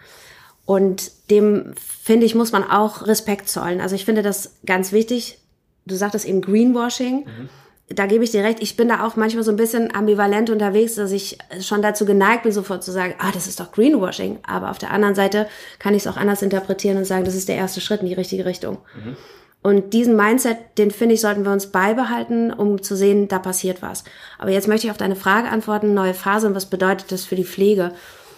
Und 0.67 1.11
dem, 1.31 1.73
finde 1.77 2.27
ich, 2.27 2.35
muss 2.35 2.53
man 2.53 2.65
auch 2.65 3.07
Respekt 3.07 3.49
zollen. 3.49 3.81
Also 3.81 3.95
ich 3.95 4.05
finde 4.05 4.21
das 4.23 4.59
ganz 4.67 4.93
wichtig. 4.93 5.39
Du 5.87 5.95
sagtest 5.95 6.27
eben 6.27 6.43
Greenwashing. 6.43 7.21
Mhm. 7.21 7.49
Da 7.91 8.07
gebe 8.07 8.23
ich 8.23 8.31
dir 8.31 8.45
recht. 8.45 8.59
Ich 8.61 8.77
bin 8.77 8.89
da 8.89 9.07
auch 9.07 9.17
manchmal 9.17 9.45
so 9.45 9.51
ein 9.51 9.57
bisschen 9.57 9.95
ambivalent 9.95 10.51
unterwegs, 10.51 10.97
dass 10.97 11.11
ich 11.11 11.39
schon 11.61 11.81
dazu 11.81 12.05
geneigt 12.05 12.43
bin, 12.43 12.53
sofort 12.53 12.85
zu 12.85 12.93
sagen, 12.93 13.15
ah, 13.19 13.31
das 13.33 13.47
ist 13.47 13.61
doch 13.61 13.73
Greenwashing. 13.73 14.39
Aber 14.47 14.71
auf 14.71 14.79
der 14.79 14.91
anderen 14.91 15.15
Seite 15.15 15.47
kann 15.79 15.95
ich 15.95 16.03
es 16.03 16.07
auch 16.07 16.19
anders 16.19 16.43
interpretieren 16.43 16.99
und 16.99 17.07
sagen, 17.07 17.25
das 17.25 17.35
ist 17.35 17.49
der 17.49 17.57
erste 17.57 17.81
Schritt 17.81 18.03
in 18.03 18.09
die 18.09 18.15
richtige 18.15 18.45
Richtung. 18.45 18.79
Mhm. 18.95 19.17
Und 19.61 19.93
diesen 19.93 20.17
Mindset, 20.17 20.59
den 20.77 20.91
finde 20.91 21.15
ich, 21.15 21.21
sollten 21.21 21.45
wir 21.45 21.53
uns 21.53 21.69
beibehalten, 21.69 22.53
um 22.53 22.81
zu 22.83 22.95
sehen, 22.95 23.27
da 23.27 23.39
passiert 23.39 23.83
was. 23.83 24.05
Aber 24.39 24.51
jetzt 24.51 24.69
möchte 24.69 24.87
ich 24.87 24.91
auf 24.91 24.99
deine 24.99 25.17
Frage 25.17 25.49
antworten, 25.49 25.95
neue 25.95 26.15
Phase 26.15 26.47
und 26.47 26.55
was 26.55 26.67
bedeutet 26.67 27.11
das 27.11 27.25
für 27.25 27.37
die 27.37 27.45
Pflege? 27.45 27.93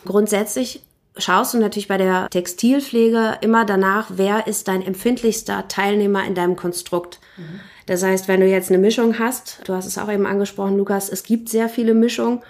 Grundsätzlich 0.06 0.82
schaust 1.16 1.54
du 1.54 1.58
natürlich 1.58 1.88
bei 1.88 1.96
der 1.96 2.28
Textilpflege 2.30 3.38
immer 3.40 3.64
danach, 3.64 4.06
wer 4.10 4.46
ist 4.46 4.68
dein 4.68 4.82
empfindlichster 4.82 5.68
Teilnehmer 5.68 6.24
in 6.24 6.34
deinem 6.34 6.56
Konstrukt. 6.56 7.20
Mhm. 7.36 7.60
Das 7.86 8.02
heißt, 8.02 8.28
wenn 8.28 8.40
du 8.40 8.46
jetzt 8.46 8.70
eine 8.70 8.78
Mischung 8.78 9.18
hast, 9.18 9.62
du 9.64 9.74
hast 9.74 9.86
es 9.86 9.98
auch 9.98 10.10
eben 10.10 10.26
angesprochen, 10.26 10.76
Lukas, 10.76 11.08
es 11.08 11.24
gibt 11.24 11.48
sehr 11.48 11.68
viele 11.68 11.94
Mischungen. 11.94 12.40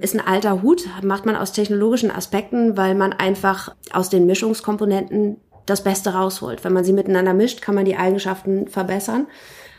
Ist 0.00 0.14
ein 0.14 0.26
alter 0.26 0.62
Hut, 0.62 0.88
macht 1.02 1.26
man 1.26 1.36
aus 1.36 1.52
technologischen 1.52 2.10
Aspekten, 2.10 2.76
weil 2.76 2.94
man 2.94 3.12
einfach 3.12 3.74
aus 3.92 4.10
den 4.10 4.26
Mischungskomponenten 4.26 5.36
das 5.66 5.84
Beste 5.84 6.10
rausholt. 6.10 6.64
Wenn 6.64 6.72
man 6.72 6.84
sie 6.84 6.92
miteinander 6.92 7.34
mischt, 7.34 7.62
kann 7.62 7.74
man 7.74 7.84
die 7.84 7.96
Eigenschaften 7.96 8.68
verbessern. 8.68 9.26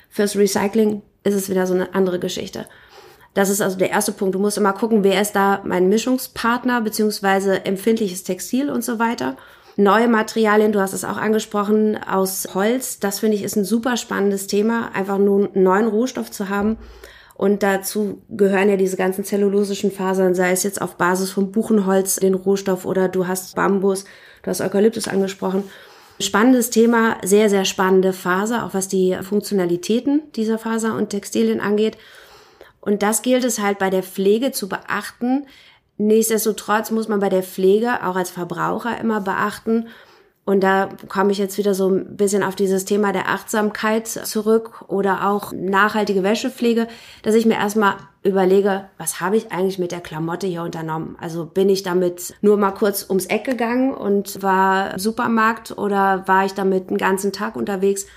Fürs 0.10 0.36
Recycling 0.36 1.02
ist 1.24 1.36
es 1.36 1.50
wieder 1.50 1.68
so 1.68 1.74
eine 1.74 1.94
andere 1.94 2.20
Geschichte. 2.20 2.66
Das 3.34 3.50
ist 3.50 3.62
also 3.62 3.78
der 3.78 3.92
erste 3.92 4.12
Punkt. 4.12 4.36
Du 4.36 4.40
musst 4.40 4.58
immer 4.58 4.74
gucken, 4.74 5.04
wer 5.04 5.22
ist 5.22 5.34
da 5.34 5.62
mein 5.64 5.90
Mischungspartner 5.90 6.82
beziehungsweise 6.82 7.66
empfindliches 7.66 8.24
Textil 8.24 8.70
und 8.70 8.84
so 8.84 9.00
weiter. 9.00 9.38
Neue 9.76 10.10
Materialien, 10.10 10.74
du 10.74 10.82
hast 10.82 10.94
es 10.94 11.06
auch 11.06 11.18
angesprochen, 11.18 11.98
aus 12.04 12.50
Holz. 12.54 13.00
Das 13.00 13.20
finde 13.20 13.38
ich 13.38 13.44
ist 13.44 13.56
ein 13.56 13.64
super 13.64 13.96
spannendes 13.96 14.48
Thema, 14.48 14.92
einfach 14.94 15.18
nur 15.18 15.50
einen 15.54 15.64
neuen 15.64 15.88
Rohstoff 15.88 16.32
zu 16.32 16.50
haben. 16.50 16.78
Und 17.36 17.64
dazu 17.64 18.22
gehören 18.30 18.68
ja 18.68 18.76
diese 18.76 18.98
ganzen 18.98 19.24
zellulosischen 19.24 19.92
Fasern, 19.92 20.36
sei 20.36 20.52
es 20.52 20.64
jetzt 20.64 20.82
auf 20.82 20.96
Basis 20.96 21.32
von 21.32 21.54
Buchenholz, 21.54 22.18
den 22.18 22.34
Rohstoff, 22.34 22.84
oder 22.84 23.08
du 23.08 23.28
hast 23.28 23.56
Bambus, 23.56 24.04
du 24.44 24.50
hast 24.50 24.60
Eukalyptus 24.60 25.08
angesprochen. 25.08 25.64
Spannendes 26.20 26.70
Thema, 26.70 27.16
sehr, 27.24 27.50
sehr 27.50 27.64
spannende 27.64 28.12
Faser, 28.12 28.66
auch 28.66 28.74
was 28.74 28.90
die 28.90 29.18
Funktionalitäten 29.22 30.24
dieser 30.36 30.58
Faser 30.58 30.98
und 30.98 31.12
Textilien 31.12 31.62
angeht. 31.62 31.98
Und 32.82 33.04
das 33.04 33.22
gilt 33.22 33.44
es 33.44 33.60
halt 33.60 33.80
bei 33.80 33.90
der 33.90 34.04
Pflege 34.04 34.52
zu 34.52 34.70
beachten. 34.70 35.46
Nichtsdestotrotz 35.98 36.92
muss 36.92 37.08
man 37.08 37.20
bei 37.20 37.30
der 37.30 37.44
Pflege 37.44 38.06
auch 38.06 38.16
als 38.16 38.30
Verbraucher 38.30 39.00
immer 39.00 39.22
beachten. 39.22 39.88
Und 40.50 40.62
da 40.62 40.90
komme 41.10 41.32
ich 41.32 41.38
jetzt 41.38 41.60
wieder 41.60 41.76
so 41.76 41.90
ein 41.90 42.18
bisschen 42.18 42.42
auf 42.42 42.56
dieses 42.56 42.84
Thema 42.84 43.12
der 43.12 43.30
Achtsamkeit 43.30 44.08
zurück 44.08 44.84
oder 44.88 45.30
auch 45.30 45.52
nachhaltige 45.52 46.24
Wäschepflege, 46.24 46.88
dass 47.22 47.36
ich 47.36 47.46
mir 47.46 47.54
erstmal 47.54 47.98
überlege, 48.24 48.86
was 48.98 49.22
habe 49.22 49.38
ich 49.38 49.52
eigentlich 49.52 49.78
mit 49.78 49.92
der 49.92 50.02
Klamotte 50.02 50.48
hier 50.48 50.64
unternommen? 50.64 51.16
Also 51.22 51.46
bin 51.46 51.70
ich 51.70 51.84
damit 51.84 52.34
nur 52.42 52.58
mal 52.58 52.72
kurz 52.72 53.06
ums 53.08 53.28
Eck 53.28 53.44
gegangen 53.44 53.94
und 53.94 54.42
war 54.42 54.98
Supermarkt 54.98 55.78
oder 55.78 56.28
war 56.28 56.46
ich 56.46 56.56
damit 56.56 56.90
einen 56.90 56.98
ganzen 56.98 57.32
Tag 57.32 57.56
unterwegs? 57.56 58.08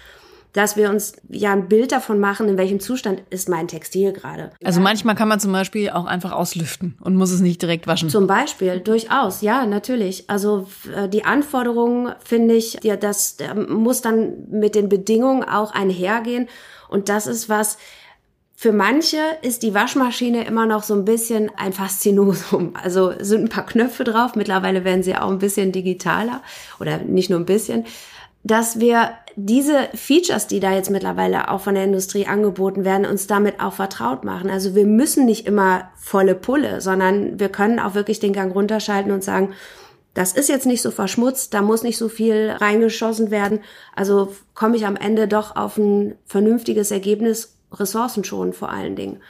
Dass 0.53 0.77
wir 0.77 0.91
uns 0.91 1.15
ja 1.29 1.53
ein 1.53 1.69
Bild 1.69 1.93
davon 1.93 2.21
machen, 2.21 2.49
in 2.49 2.59
welchem 2.59 2.81
Zustand 2.81 3.23
ist 3.31 3.49
mein 3.49 3.69
Textil 3.69 4.13
gerade. 4.13 4.51
Also 4.63 4.81
manchmal 4.81 5.15
kann 5.15 5.29
man 5.29 5.41
zum 5.41 5.53
Beispiel 5.53 5.91
auch 5.91 6.05
einfach 6.05 6.33
auslüften 6.33 6.97
und 7.01 7.17
muss 7.17 7.31
es 7.31 7.41
nicht 7.41 7.63
direkt 7.63 7.87
waschen. 7.87 8.11
Zum 8.11 8.27
Beispiel, 8.27 8.81
durchaus, 8.81 9.41
ja, 9.41 9.65
natürlich. 9.65 10.29
Also 10.29 10.69
äh, 10.95 11.09
die 11.09 11.25
Anforderungen, 11.25 12.15
finde 12.23 12.55
ich, 12.55 12.79
ja, 12.83 12.97
das 12.97 13.37
muss 13.69 14.03
dann 14.03 14.49
mit 14.51 14.75
den 14.75 14.89
Bedingungen 14.89 15.43
auch 15.43 15.73
einhergehen. 15.73 16.49
Und 16.89 17.09
das 17.09 17.27
ist 17.27 17.49
was, 17.49 17.79
für 18.63 18.73
manche 18.73 19.19
ist 19.43 19.65
die 19.65 19.75
Waschmaschine 19.75 20.45
immer 20.45 20.67
noch 20.67 20.85
so 20.85 20.95
ein 20.95 21.05
bisschen 21.05 21.51
ein 21.57 21.73
Faszinosum. 21.73 22.75
Also 22.81 23.13
sind 23.19 23.43
ein 23.43 23.49
paar 23.49 23.67
Knöpfe 23.67 24.05
drauf. 24.05 24.37
Mittlerweile 24.37 24.85
werden 24.85 25.03
sie 25.03 25.17
auch 25.17 25.31
ein 25.31 25.41
bisschen 25.41 25.73
digitaler 25.73 26.43
oder 26.79 26.99
nicht 26.99 27.29
nur 27.29 27.41
ein 27.41 27.45
bisschen 27.45 27.87
dass 28.45 28.81
wir 28.81 29.13
diese 29.37 29.89
Features, 29.95 30.47
die 30.47 30.61
da 30.61 30.73
jetzt 30.73 30.91
mittlerweile 30.91 31.51
auch 31.51 31.61
von 31.61 31.75
der 31.75 31.85
Industrie 31.85 32.27
angeboten 32.27 32.85
werden, 32.85 33.07
uns 33.07 33.27
damit 33.27 33.61
auch 33.61 33.73
vertraut 33.73 34.25
machen. 34.25 34.51
Also 34.51 34.75
wir 34.75 34.85
müssen 34.85 35.25
nicht 35.25 35.47
immer 35.47 35.91
volle 35.97 36.35
Pulle, 36.35 36.81
sondern 36.81 37.39
wir 37.39 37.49
können 37.49 37.79
auch 37.79 37.95
wirklich 37.95 38.21
den 38.21 38.33
Gang 38.33 38.55
runterschalten 38.55 39.13
und 39.13 39.25
sagen, 39.25 39.55
das 40.15 40.35
ist 40.35 40.49
jetzt 40.49 40.67
nicht 40.67 40.83
so 40.83 40.91
verschmutzt, 40.91 41.55
da 41.55 41.63
muss 41.63 41.83
nicht 41.83 41.97
so 41.97 42.09
viel 42.09 42.51
reingeschossen 42.51 43.31
werden. 43.31 43.61
Also 43.97 44.35
komme 44.55 44.77
ich 44.77 44.85
am 44.85 44.97
Ende 44.97 45.27
doch 45.27 45.57
auf 45.57 45.79
ein 45.79 46.17
vernünftiges 46.27 46.91
Ergebnis, 46.91 47.57
Ressourcen 47.73 48.25
schon 48.25 48.53
vor 48.53 48.71
allen 48.71 48.97
Dingen. 48.97 49.21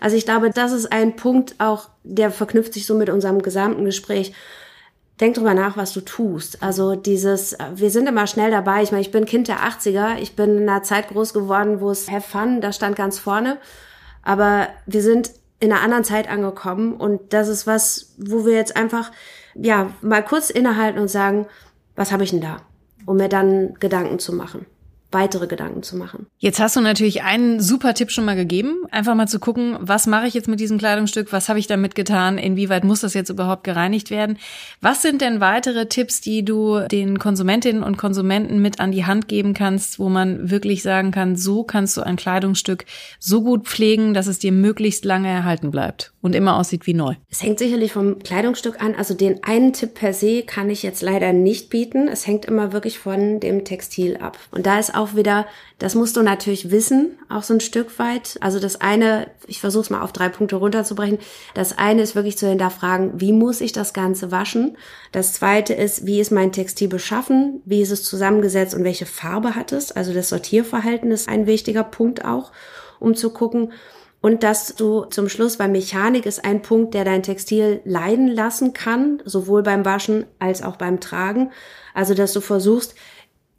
Also 0.00 0.16
ich 0.16 0.24
glaube, 0.24 0.48
das 0.48 0.72
ist 0.72 0.90
ein 0.90 1.16
Punkt 1.16 1.56
auch, 1.58 1.90
der 2.04 2.30
verknüpft 2.30 2.72
sich 2.72 2.86
so 2.86 2.94
mit 2.94 3.10
unserem 3.10 3.42
gesamten 3.42 3.84
Gespräch 3.84 4.32
denk 5.20 5.34
drüber 5.34 5.54
nach, 5.54 5.76
was 5.76 5.92
du 5.92 6.00
tust. 6.00 6.62
Also 6.62 6.94
dieses, 6.94 7.56
wir 7.74 7.90
sind 7.90 8.08
immer 8.08 8.26
schnell 8.26 8.50
dabei. 8.50 8.82
Ich 8.82 8.90
meine, 8.90 9.02
ich 9.02 9.10
bin 9.10 9.26
Kind 9.26 9.48
der 9.48 9.60
80er. 9.60 10.18
Ich 10.18 10.36
bin 10.36 10.56
in 10.56 10.68
einer 10.68 10.82
Zeit 10.82 11.08
groß 11.08 11.34
geworden, 11.34 11.80
wo 11.80 11.90
es 11.90 12.10
Have 12.10 12.28
Fun, 12.28 12.60
da 12.60 12.72
stand 12.72 12.96
ganz 12.96 13.18
vorne. 13.18 13.58
Aber 14.22 14.68
wir 14.86 15.02
sind 15.02 15.30
in 15.60 15.72
einer 15.72 15.82
anderen 15.82 16.04
Zeit 16.04 16.28
angekommen 16.28 16.94
und 16.94 17.32
das 17.32 17.48
ist 17.48 17.66
was, 17.66 18.14
wo 18.18 18.46
wir 18.46 18.54
jetzt 18.54 18.76
einfach, 18.76 19.12
ja, 19.54 19.90
mal 20.00 20.24
kurz 20.24 20.48
innehalten 20.48 21.00
und 21.00 21.08
sagen, 21.08 21.46
was 21.96 22.12
habe 22.12 22.24
ich 22.24 22.30
denn 22.30 22.40
da? 22.40 22.62
Um 23.04 23.16
mir 23.16 23.28
dann 23.28 23.74
Gedanken 23.74 24.18
zu 24.18 24.32
machen 24.34 24.64
weitere 25.12 25.46
Gedanken 25.46 25.82
zu 25.82 25.96
machen. 25.96 26.26
Jetzt 26.38 26.60
hast 26.60 26.76
du 26.76 26.80
natürlich 26.80 27.22
einen 27.22 27.60
super 27.60 27.94
Tipp 27.94 28.10
schon 28.10 28.24
mal 28.24 28.36
gegeben, 28.36 28.84
einfach 28.90 29.14
mal 29.14 29.26
zu 29.26 29.40
gucken, 29.40 29.76
was 29.80 30.06
mache 30.06 30.26
ich 30.26 30.34
jetzt 30.34 30.48
mit 30.48 30.60
diesem 30.60 30.78
Kleidungsstück, 30.78 31.32
was 31.32 31.48
habe 31.48 31.58
ich 31.58 31.66
damit 31.66 31.94
getan, 31.94 32.38
inwieweit 32.38 32.84
muss 32.84 33.00
das 33.00 33.14
jetzt 33.14 33.30
überhaupt 33.30 33.64
gereinigt 33.64 34.10
werden. 34.10 34.38
Was 34.80 35.02
sind 35.02 35.20
denn 35.20 35.40
weitere 35.40 35.86
Tipps, 35.86 36.20
die 36.20 36.44
du 36.44 36.80
den 36.90 37.18
Konsumentinnen 37.18 37.82
und 37.82 37.96
Konsumenten 37.96 38.62
mit 38.62 38.80
an 38.80 38.92
die 38.92 39.04
Hand 39.04 39.28
geben 39.28 39.54
kannst, 39.54 39.98
wo 39.98 40.08
man 40.08 40.50
wirklich 40.50 40.82
sagen 40.82 41.10
kann, 41.10 41.36
so 41.36 41.64
kannst 41.64 41.96
du 41.96 42.02
ein 42.02 42.16
Kleidungsstück 42.16 42.84
so 43.18 43.42
gut 43.42 43.66
pflegen, 43.66 44.14
dass 44.14 44.26
es 44.26 44.38
dir 44.38 44.52
möglichst 44.52 45.04
lange 45.04 45.28
erhalten 45.28 45.70
bleibt 45.70 46.12
und 46.22 46.34
immer 46.34 46.56
aussieht 46.56 46.86
wie 46.86 46.94
neu? 46.94 47.14
Es 47.30 47.42
hängt 47.42 47.58
sicherlich 47.58 47.92
vom 47.92 48.20
Kleidungsstück 48.20 48.80
an. 48.82 48.94
Also 48.94 49.14
den 49.14 49.42
einen 49.42 49.72
Tipp 49.72 49.94
per 49.94 50.12
se 50.12 50.42
kann 50.42 50.70
ich 50.70 50.82
jetzt 50.82 51.02
leider 51.02 51.32
nicht 51.32 51.70
bieten. 51.70 52.08
Es 52.08 52.26
hängt 52.26 52.44
immer 52.44 52.72
wirklich 52.72 52.98
von 52.98 53.40
dem 53.40 53.64
Textil 53.64 54.16
ab. 54.18 54.38
Und 54.50 54.66
da 54.66 54.78
ist 54.78 54.94
auch 54.94 54.99
wieder, 55.14 55.46
das 55.78 55.94
musst 55.94 56.16
du 56.16 56.22
natürlich 56.22 56.70
wissen, 56.70 57.18
auch 57.28 57.42
so 57.42 57.54
ein 57.54 57.60
Stück 57.60 57.98
weit. 57.98 58.36
Also 58.40 58.60
das 58.60 58.80
eine, 58.80 59.28
ich 59.46 59.60
versuche 59.60 59.82
es 59.82 59.90
mal 59.90 60.02
auf 60.02 60.12
drei 60.12 60.28
Punkte 60.28 60.56
runterzubrechen. 60.56 61.18
Das 61.54 61.76
eine 61.76 62.02
ist 62.02 62.14
wirklich 62.14 62.38
zu 62.38 62.48
hinterfragen, 62.48 63.20
wie 63.20 63.32
muss 63.32 63.60
ich 63.60 63.72
das 63.72 63.92
Ganze 63.92 64.30
waschen? 64.30 64.76
Das 65.12 65.32
zweite 65.32 65.74
ist, 65.74 66.06
wie 66.06 66.20
ist 66.20 66.30
mein 66.30 66.52
Textil 66.52 66.88
beschaffen? 66.88 67.62
Wie 67.64 67.82
ist 67.82 67.90
es 67.90 68.04
zusammengesetzt 68.04 68.74
und 68.74 68.84
welche 68.84 69.06
Farbe 69.06 69.54
hat 69.54 69.72
es? 69.72 69.92
Also 69.92 70.12
das 70.12 70.28
Sortierverhalten 70.28 71.10
ist 71.10 71.28
ein 71.28 71.46
wichtiger 71.46 71.84
Punkt 71.84 72.24
auch, 72.24 72.52
um 72.98 73.14
zu 73.14 73.30
gucken. 73.30 73.72
Und 74.22 74.42
dass 74.42 74.74
du 74.74 75.04
zum 75.04 75.28
Schluss, 75.30 75.58
weil 75.58 75.70
Mechanik 75.70 76.26
ist 76.26 76.44
ein 76.44 76.60
Punkt, 76.60 76.92
der 76.92 77.04
dein 77.04 77.22
Textil 77.22 77.80
leiden 77.84 78.28
lassen 78.28 78.74
kann, 78.74 79.22
sowohl 79.24 79.62
beim 79.62 79.84
Waschen 79.86 80.26
als 80.38 80.62
auch 80.62 80.76
beim 80.76 81.00
Tragen. 81.00 81.50
Also, 81.94 82.12
dass 82.14 82.34
du 82.34 82.40
versuchst, 82.40 82.94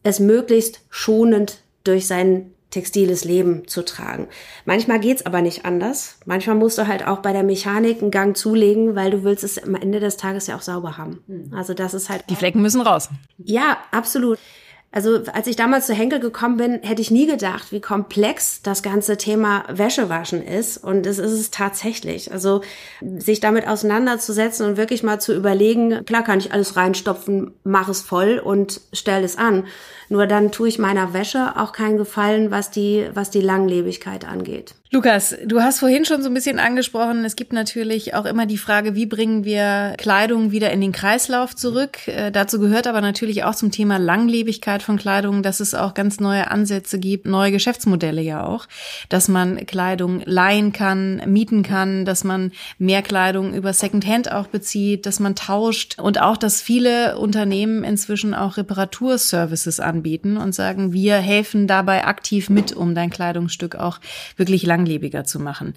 es 0.03 0.19
möglichst 0.19 0.81
schonend 0.89 1.59
durch 1.83 2.07
sein 2.07 2.51
textiles 2.71 3.25
Leben 3.25 3.67
zu 3.67 3.83
tragen. 3.83 4.27
Manchmal 4.65 4.99
geht's 4.99 5.25
aber 5.25 5.41
nicht 5.41 5.65
anders. 5.65 6.17
Manchmal 6.25 6.55
musst 6.55 6.77
du 6.77 6.87
halt 6.87 7.05
auch 7.05 7.19
bei 7.19 7.33
der 7.33 7.43
Mechanik 7.43 8.01
einen 8.01 8.11
Gang 8.11 8.35
zulegen, 8.35 8.95
weil 8.95 9.11
du 9.11 9.23
willst 9.23 9.43
es 9.43 9.61
am 9.61 9.75
Ende 9.75 9.99
des 9.99 10.17
Tages 10.17 10.47
ja 10.47 10.55
auch 10.55 10.61
sauber 10.61 10.97
haben. 10.97 11.21
Hm. 11.27 11.53
Also 11.53 11.73
das 11.73 11.93
ist 11.93 12.09
halt. 12.09 12.23
Die 12.29 12.35
Flecken 12.35 12.61
müssen 12.61 12.81
raus. 12.81 13.09
Ja, 13.37 13.77
absolut. 13.91 14.39
Also 14.93 15.21
als 15.31 15.47
ich 15.47 15.55
damals 15.55 15.87
zu 15.87 15.93
Henkel 15.93 16.19
gekommen 16.19 16.57
bin, 16.57 16.81
hätte 16.83 17.01
ich 17.01 17.11
nie 17.11 17.25
gedacht, 17.25 17.71
wie 17.71 17.79
komplex 17.79 18.61
das 18.61 18.83
ganze 18.83 19.15
Thema 19.15 19.63
Wäschewaschen 19.69 20.43
ist. 20.43 20.77
Und 20.77 21.05
es 21.05 21.17
ist 21.17 21.31
es 21.31 21.49
tatsächlich. 21.49 22.31
Also 22.31 22.61
sich 23.01 23.39
damit 23.39 23.67
auseinanderzusetzen 23.67 24.65
und 24.65 24.75
wirklich 24.75 25.01
mal 25.01 25.19
zu 25.21 25.33
überlegen, 25.33 26.03
klar 26.03 26.23
kann 26.23 26.39
ich 26.39 26.51
alles 26.51 26.75
reinstopfen, 26.75 27.53
mach 27.63 27.87
es 27.87 28.01
voll 28.01 28.41
und 28.43 28.81
stell 28.91 29.23
es 29.23 29.37
an. 29.37 29.65
Nur 30.09 30.27
dann 30.27 30.51
tue 30.51 30.67
ich 30.67 30.77
meiner 30.77 31.13
Wäsche 31.13 31.53
auch 31.55 31.71
keinen 31.71 31.97
Gefallen, 31.97 32.51
was 32.51 32.69
die, 32.69 33.07
was 33.13 33.29
die 33.29 33.41
Langlebigkeit 33.41 34.27
angeht. 34.27 34.75
Lukas, 34.93 35.37
du 35.45 35.61
hast 35.61 35.79
vorhin 35.79 36.03
schon 36.03 36.21
so 36.21 36.29
ein 36.29 36.33
bisschen 36.33 36.59
angesprochen, 36.59 37.23
es 37.23 37.37
gibt 37.37 37.53
natürlich 37.53 38.13
auch 38.13 38.25
immer 38.25 38.45
die 38.45 38.57
Frage, 38.57 38.93
wie 38.93 39.05
bringen 39.05 39.45
wir 39.45 39.95
Kleidung 39.97 40.51
wieder 40.51 40.69
in 40.71 40.81
den 40.81 40.91
Kreislauf 40.91 41.55
zurück. 41.55 42.09
Äh, 42.09 42.29
dazu 42.29 42.59
gehört 42.59 42.87
aber 42.87 42.99
natürlich 42.99 43.45
auch 43.45 43.55
zum 43.55 43.71
Thema 43.71 43.99
Langlebigkeit 43.99 44.83
von 44.83 44.97
Kleidung, 44.97 45.43
dass 45.43 45.61
es 45.61 45.73
auch 45.73 45.93
ganz 45.93 46.19
neue 46.19 46.51
Ansätze 46.51 46.99
gibt, 46.99 47.25
neue 47.25 47.53
Geschäftsmodelle 47.53 48.21
ja 48.21 48.45
auch, 48.45 48.67
dass 49.07 49.29
man 49.29 49.65
Kleidung 49.65 50.23
leihen 50.25 50.73
kann, 50.73 51.21
mieten 51.25 51.63
kann, 51.63 52.03
dass 52.03 52.25
man 52.25 52.51
mehr 52.77 53.01
Kleidung 53.01 53.53
über 53.53 53.71
Secondhand 53.71 54.29
auch 54.29 54.47
bezieht, 54.47 55.05
dass 55.05 55.21
man 55.21 55.35
tauscht 55.35 55.99
und 56.01 56.19
auch, 56.19 56.35
dass 56.35 56.61
viele 56.61 57.17
Unternehmen 57.17 57.85
inzwischen 57.85 58.33
auch 58.33 58.57
Reparaturservices 58.57 59.79
anbieten 59.79 60.35
und 60.35 60.53
sagen, 60.53 60.91
wir 60.91 61.15
helfen 61.15 61.65
dabei 61.65 62.03
aktiv 62.03 62.49
mit, 62.49 62.73
um 62.73 62.93
dein 62.93 63.09
Kleidungsstück 63.09 63.75
auch 63.75 64.01
wirklich 64.35 64.65
lang 64.65 64.80
langlebiger 64.81 65.23
zu 65.23 65.39
machen. 65.39 65.73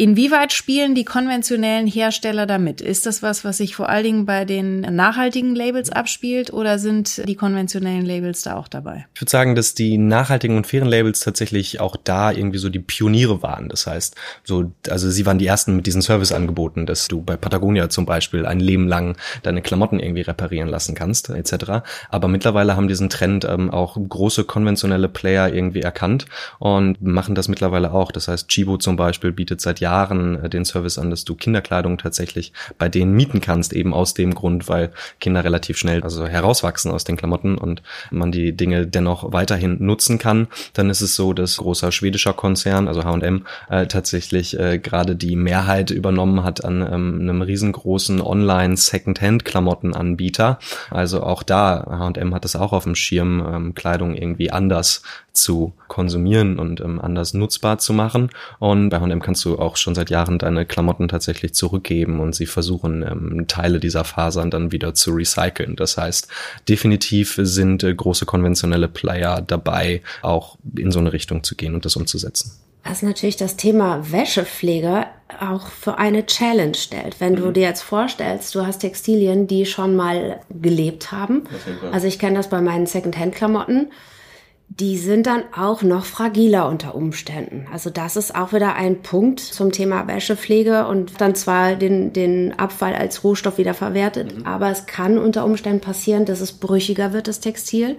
Inwieweit 0.00 0.52
spielen 0.52 0.94
die 0.94 1.04
konventionellen 1.04 1.88
Hersteller 1.88 2.46
damit? 2.46 2.80
Ist 2.80 3.04
das 3.04 3.20
was, 3.20 3.44
was 3.44 3.56
sich 3.56 3.74
vor 3.74 3.88
allen 3.88 4.04
Dingen 4.04 4.26
bei 4.26 4.44
den 4.44 4.82
nachhaltigen 4.82 5.56
Labels 5.56 5.90
abspielt 5.90 6.52
oder 6.52 6.78
sind 6.78 7.26
die 7.28 7.34
konventionellen 7.34 8.06
Labels 8.06 8.42
da 8.42 8.54
auch 8.54 8.68
dabei? 8.68 9.08
Ich 9.14 9.20
würde 9.20 9.30
sagen, 9.32 9.56
dass 9.56 9.74
die 9.74 9.98
nachhaltigen 9.98 10.56
und 10.56 10.68
fairen 10.68 10.86
Labels 10.86 11.18
tatsächlich 11.18 11.80
auch 11.80 11.96
da 11.96 12.30
irgendwie 12.30 12.58
so 12.58 12.68
die 12.68 12.78
Pioniere 12.78 13.42
waren. 13.42 13.68
Das 13.68 13.88
heißt, 13.88 14.14
so, 14.44 14.70
also 14.88 15.10
sie 15.10 15.26
waren 15.26 15.38
die 15.38 15.48
ersten 15.48 15.74
mit 15.74 15.88
diesen 15.88 16.00
Serviceangeboten, 16.00 16.86
dass 16.86 17.08
du 17.08 17.20
bei 17.20 17.36
Patagonia 17.36 17.90
zum 17.90 18.06
Beispiel 18.06 18.46
ein 18.46 18.60
Leben 18.60 18.86
lang 18.86 19.16
deine 19.42 19.62
Klamotten 19.62 19.98
irgendwie 19.98 20.22
reparieren 20.22 20.68
lassen 20.68 20.94
kannst, 20.94 21.28
etc. 21.28 21.82
Aber 22.08 22.28
mittlerweile 22.28 22.76
haben 22.76 22.86
diesen 22.86 23.08
Trend 23.08 23.44
ähm, 23.46 23.68
auch 23.72 23.96
große 23.96 24.44
konventionelle 24.44 25.08
Player 25.08 25.52
irgendwie 25.52 25.80
erkannt 25.80 26.26
und 26.60 27.02
machen 27.02 27.34
das 27.34 27.48
mittlerweile 27.48 27.92
auch. 27.92 28.12
Das 28.12 28.28
heißt, 28.28 28.46
Chibo 28.46 28.76
zum 28.76 28.94
Beispiel 28.94 29.32
bietet 29.32 29.60
seit 29.60 29.80
Jahren 29.80 29.87
äh, 29.88 30.48
den 30.48 30.64
Service 30.64 30.98
an, 30.98 31.10
dass 31.10 31.24
du 31.24 31.34
Kinderkleidung 31.34 31.98
tatsächlich 31.98 32.52
bei 32.78 32.88
denen 32.88 33.12
mieten 33.12 33.40
kannst, 33.40 33.72
eben 33.72 33.94
aus 33.94 34.14
dem 34.14 34.34
Grund, 34.34 34.68
weil 34.68 34.90
Kinder 35.20 35.44
relativ 35.44 35.76
schnell 35.78 36.02
also 36.02 36.26
herauswachsen 36.26 36.90
aus 36.90 37.04
den 37.04 37.16
Klamotten 37.16 37.58
und 37.58 37.82
man 38.10 38.32
die 38.32 38.56
Dinge 38.56 38.86
dennoch 38.86 39.32
weiterhin 39.32 39.76
nutzen 39.80 40.18
kann. 40.18 40.48
Dann 40.72 40.90
ist 40.90 41.00
es 41.00 41.16
so, 41.16 41.32
dass 41.32 41.56
großer 41.56 41.92
schwedischer 41.92 42.32
Konzern, 42.32 42.88
also 42.88 43.04
H&M, 43.04 43.46
äh, 43.68 43.86
tatsächlich 43.86 44.58
äh, 44.58 44.78
gerade 44.78 45.16
die 45.16 45.36
Mehrheit 45.36 45.90
übernommen 45.90 46.44
hat 46.44 46.64
an 46.64 46.82
ähm, 46.82 47.18
einem 47.20 47.42
riesengroßen 47.42 48.20
Online 48.20 48.76
Secondhand 48.76 49.44
Klamottenanbieter. 49.44 50.58
Also 50.90 51.22
auch 51.22 51.42
da 51.42 51.84
H&M 51.88 52.34
hat 52.34 52.44
es 52.44 52.56
auch 52.56 52.72
auf 52.72 52.84
dem 52.84 52.94
Schirm, 52.94 53.44
ähm, 53.46 53.74
Kleidung 53.74 54.14
irgendwie 54.14 54.50
anders 54.50 55.02
zu 55.32 55.72
konsumieren 55.86 56.58
und 56.58 56.80
ähm, 56.80 57.00
anders 57.00 57.34
nutzbar 57.34 57.78
zu 57.78 57.92
machen. 57.92 58.30
Und 58.58 58.90
bei 58.90 59.00
H&M 59.00 59.22
kannst 59.22 59.44
du 59.44 59.58
auch 59.58 59.76
schon 59.76 59.94
seit 59.94 60.10
Jahren 60.10 60.38
deine 60.38 60.66
Klamotten 60.66 61.08
tatsächlich 61.08 61.54
zurückgeben 61.54 62.20
und 62.20 62.34
sie 62.34 62.46
versuchen 62.46 63.02
ähm, 63.02 63.46
Teile 63.46 63.80
dieser 63.80 64.04
Fasern 64.04 64.50
dann 64.50 64.72
wieder 64.72 64.94
zu 64.94 65.12
recyceln. 65.12 65.76
Das 65.76 65.96
heißt, 65.96 66.28
definitiv 66.68 67.38
sind 67.40 67.82
äh, 67.84 67.94
große 67.94 68.26
konventionelle 68.26 68.88
Player 68.88 69.40
dabei, 69.40 70.02
auch 70.22 70.58
in 70.76 70.90
so 70.90 70.98
eine 70.98 71.12
Richtung 71.12 71.44
zu 71.44 71.54
gehen 71.54 71.74
und 71.74 71.84
das 71.84 71.96
umzusetzen. 71.96 72.52
Was 72.84 73.02
natürlich 73.02 73.36
das 73.36 73.56
Thema 73.56 74.10
Wäschepflege 74.10 75.06
auch 75.40 75.66
für 75.66 75.98
eine 75.98 76.24
Challenge 76.24 76.74
stellt. 76.74 77.20
Wenn 77.20 77.34
mhm. 77.34 77.36
du 77.36 77.50
dir 77.52 77.64
jetzt 77.64 77.82
vorstellst, 77.82 78.54
du 78.54 78.66
hast 78.66 78.78
Textilien, 78.78 79.46
die 79.46 79.66
schon 79.66 79.94
mal 79.94 80.40
gelebt 80.48 81.12
haben. 81.12 81.44
Also 81.92 82.06
ich 82.06 82.18
kenne 82.18 82.36
das 82.36 82.48
bei 82.48 82.60
meinen 82.60 82.86
Secondhand-Klamotten 82.86 83.90
die 84.70 84.98
sind 84.98 85.26
dann 85.26 85.42
auch 85.56 85.82
noch 85.82 86.04
fragiler 86.04 86.68
unter 86.68 86.94
Umständen. 86.94 87.66
Also 87.72 87.88
das 87.90 88.16
ist 88.16 88.34
auch 88.34 88.52
wieder 88.52 88.74
ein 88.74 89.02
Punkt 89.02 89.40
zum 89.40 89.72
Thema 89.72 90.06
Wäschepflege 90.06 90.86
und 90.86 91.20
dann 91.20 91.34
zwar 91.34 91.74
den, 91.74 92.12
den 92.12 92.56
Abfall 92.58 92.94
als 92.94 93.24
Rohstoff 93.24 93.58
wieder 93.58 93.74
verwertet, 93.74 94.38
mhm. 94.38 94.46
aber 94.46 94.70
es 94.70 94.86
kann 94.86 95.18
unter 95.18 95.44
Umständen 95.44 95.80
passieren, 95.80 96.26
dass 96.26 96.40
es 96.40 96.52
brüchiger 96.52 97.12
wird, 97.12 97.28
das 97.28 97.40
Textil. 97.40 97.96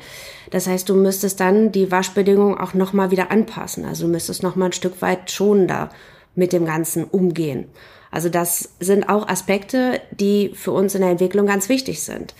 Das 0.51 0.67
heißt, 0.67 0.87
du 0.87 0.95
müsstest 0.95 1.39
dann 1.39 1.71
die 1.71 1.91
Waschbedingungen 1.91 2.57
auch 2.57 2.73
nochmal 2.73 3.11
wieder 3.11 3.31
anpassen. 3.31 3.83
Also 3.83 4.05
du 4.05 4.11
müsstest 4.11 4.43
nochmal 4.43 4.69
ein 4.69 4.73
Stück 4.73 5.01
weit 5.01 5.31
schonender 5.31 5.89
mit 6.35 6.53
dem 6.53 6.65
Ganzen 6.65 7.03
umgehen. 7.03 7.65
Also 8.11 8.29
das 8.29 8.69
sind 8.79 9.07
auch 9.09 9.27
Aspekte, 9.27 10.01
die 10.11 10.51
für 10.55 10.71
uns 10.71 10.95
in 10.95 11.01
der 11.01 11.11
Entwicklung 11.11 11.45
ganz 11.45 11.69
wichtig 11.69 12.01
sind. 12.01 12.33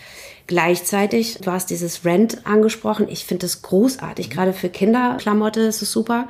Gleichzeitig, 0.46 1.38
du 1.40 1.52
hast 1.52 1.70
dieses 1.70 2.04
Rent 2.04 2.44
angesprochen. 2.44 3.06
Ich 3.08 3.24
finde 3.24 3.46
das 3.46 3.62
großartig. 3.62 4.28
Mhm. 4.28 4.32
Gerade 4.32 4.52
für 4.52 4.68
Kinderklamotte 4.68 5.60
ist 5.60 5.82
es 5.82 5.92
super. 5.92 6.28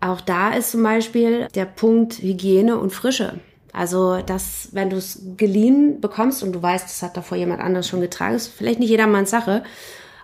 Auch 0.00 0.20
da 0.20 0.50
ist 0.50 0.72
zum 0.72 0.82
Beispiel 0.82 1.48
der 1.54 1.64
Punkt 1.64 2.18
Hygiene 2.18 2.78
und 2.78 2.90
Frische. 2.90 3.40
Also, 3.72 4.20
dass, 4.22 4.68
wenn 4.72 4.90
du 4.90 4.96
es 4.96 5.22
geliehen 5.36 6.00
bekommst 6.00 6.42
und 6.42 6.52
du 6.52 6.60
weißt, 6.60 6.84
das 6.84 7.02
hat 7.02 7.16
davor 7.16 7.38
jemand 7.38 7.60
anderes 7.60 7.88
schon 7.88 8.00
getragen, 8.00 8.34
ist 8.34 8.48
vielleicht 8.48 8.80
nicht 8.80 8.90
jedermanns 8.90 9.30
Sache. 9.30 9.62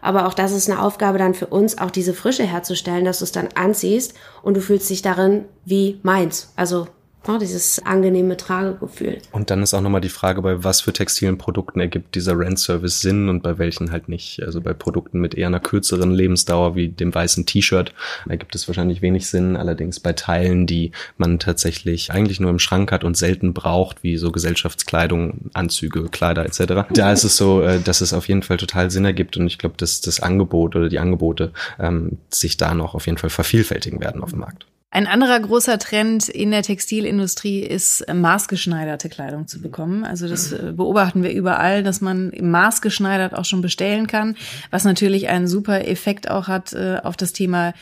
Aber 0.02 0.26
auch 0.26 0.34
das 0.34 0.52
ist 0.52 0.68
eine 0.68 0.82
Aufgabe 0.82 1.18
dann 1.18 1.34
für 1.34 1.46
uns, 1.46 1.78
auch 1.78 1.90
diese 1.90 2.14
Frische 2.14 2.44
herzustellen, 2.44 3.04
dass 3.04 3.18
du 3.18 3.24
es 3.24 3.32
dann 3.32 3.48
anziehst 3.54 4.14
und 4.42 4.56
du 4.56 4.60
fühlst 4.60 4.90
dich 4.90 5.02
darin 5.02 5.46
wie 5.64 6.00
meins. 6.02 6.52
Also 6.56 6.86
Oh, 7.28 7.38
dieses 7.38 7.84
angenehme 7.84 8.36
Tragegefühl. 8.36 9.18
Und 9.32 9.50
dann 9.50 9.60
ist 9.60 9.74
auch 9.74 9.80
nochmal 9.80 10.00
die 10.00 10.08
Frage, 10.08 10.42
bei 10.42 10.62
was 10.62 10.80
für 10.80 10.92
textilen 10.92 11.38
Produkten 11.38 11.80
ergibt 11.80 12.14
dieser 12.14 12.38
Rent-Service 12.38 13.00
Sinn 13.00 13.28
und 13.28 13.42
bei 13.42 13.58
welchen 13.58 13.90
halt 13.90 14.08
nicht. 14.08 14.42
Also 14.42 14.60
bei 14.60 14.72
Produkten 14.72 15.20
mit 15.20 15.34
eher 15.34 15.48
einer 15.48 15.58
kürzeren 15.58 16.12
Lebensdauer 16.12 16.76
wie 16.76 16.88
dem 16.88 17.12
weißen 17.12 17.44
T-Shirt 17.44 17.92
ergibt 18.28 18.54
es 18.54 18.68
wahrscheinlich 18.68 19.02
wenig 19.02 19.26
Sinn. 19.26 19.56
Allerdings 19.56 19.98
bei 19.98 20.12
Teilen, 20.12 20.66
die 20.68 20.92
man 21.18 21.40
tatsächlich 21.40 22.12
eigentlich 22.12 22.38
nur 22.38 22.50
im 22.50 22.60
Schrank 22.60 22.92
hat 22.92 23.02
und 23.02 23.16
selten 23.16 23.54
braucht, 23.54 24.04
wie 24.04 24.18
so 24.18 24.30
Gesellschaftskleidung, 24.30 25.50
Anzüge, 25.52 26.08
Kleider 26.08 26.46
etc. 26.46 26.86
Da 26.92 27.12
ist 27.12 27.24
es 27.24 27.36
so, 27.36 27.60
äh, 27.62 27.80
dass 27.80 28.02
es 28.02 28.12
auf 28.12 28.28
jeden 28.28 28.42
Fall 28.42 28.56
total 28.56 28.90
Sinn 28.92 29.04
ergibt 29.04 29.36
und 29.36 29.48
ich 29.48 29.58
glaube, 29.58 29.74
dass 29.78 30.00
das 30.00 30.20
Angebot 30.20 30.76
oder 30.76 30.88
die 30.88 31.00
Angebote 31.00 31.52
ähm, 31.80 32.18
sich 32.30 32.56
da 32.56 32.74
noch 32.74 32.94
auf 32.94 33.06
jeden 33.06 33.18
Fall 33.18 33.30
vervielfältigen 33.30 34.00
werden 34.00 34.22
auf 34.22 34.30
dem 34.30 34.40
Markt. 34.40 34.66
Ein 34.90 35.06
anderer 35.06 35.38
großer 35.40 35.78
Trend 35.78 36.28
in 36.28 36.52
der 36.52 36.62
Textilindustrie 36.62 37.60
ist, 37.60 38.06
maßgeschneiderte 38.12 39.08
Kleidung 39.08 39.46
zu 39.46 39.60
bekommen. 39.60 40.04
Also 40.04 40.28
das 40.28 40.52
äh, 40.52 40.72
beobachten 40.74 41.22
wir 41.22 41.32
überall, 41.32 41.82
dass 41.82 42.00
man 42.00 42.32
maßgeschneidert 42.40 43.34
auch 43.34 43.44
schon 43.44 43.60
bestellen 43.60 44.06
kann, 44.06 44.36
was 44.70 44.84
natürlich 44.84 45.28
einen 45.28 45.48
super 45.48 45.86
Effekt 45.86 46.30
auch 46.30 46.48
hat 46.48 46.72
äh, 46.72 46.98
auf 47.02 47.16
das 47.16 47.32
Thema 47.32 47.74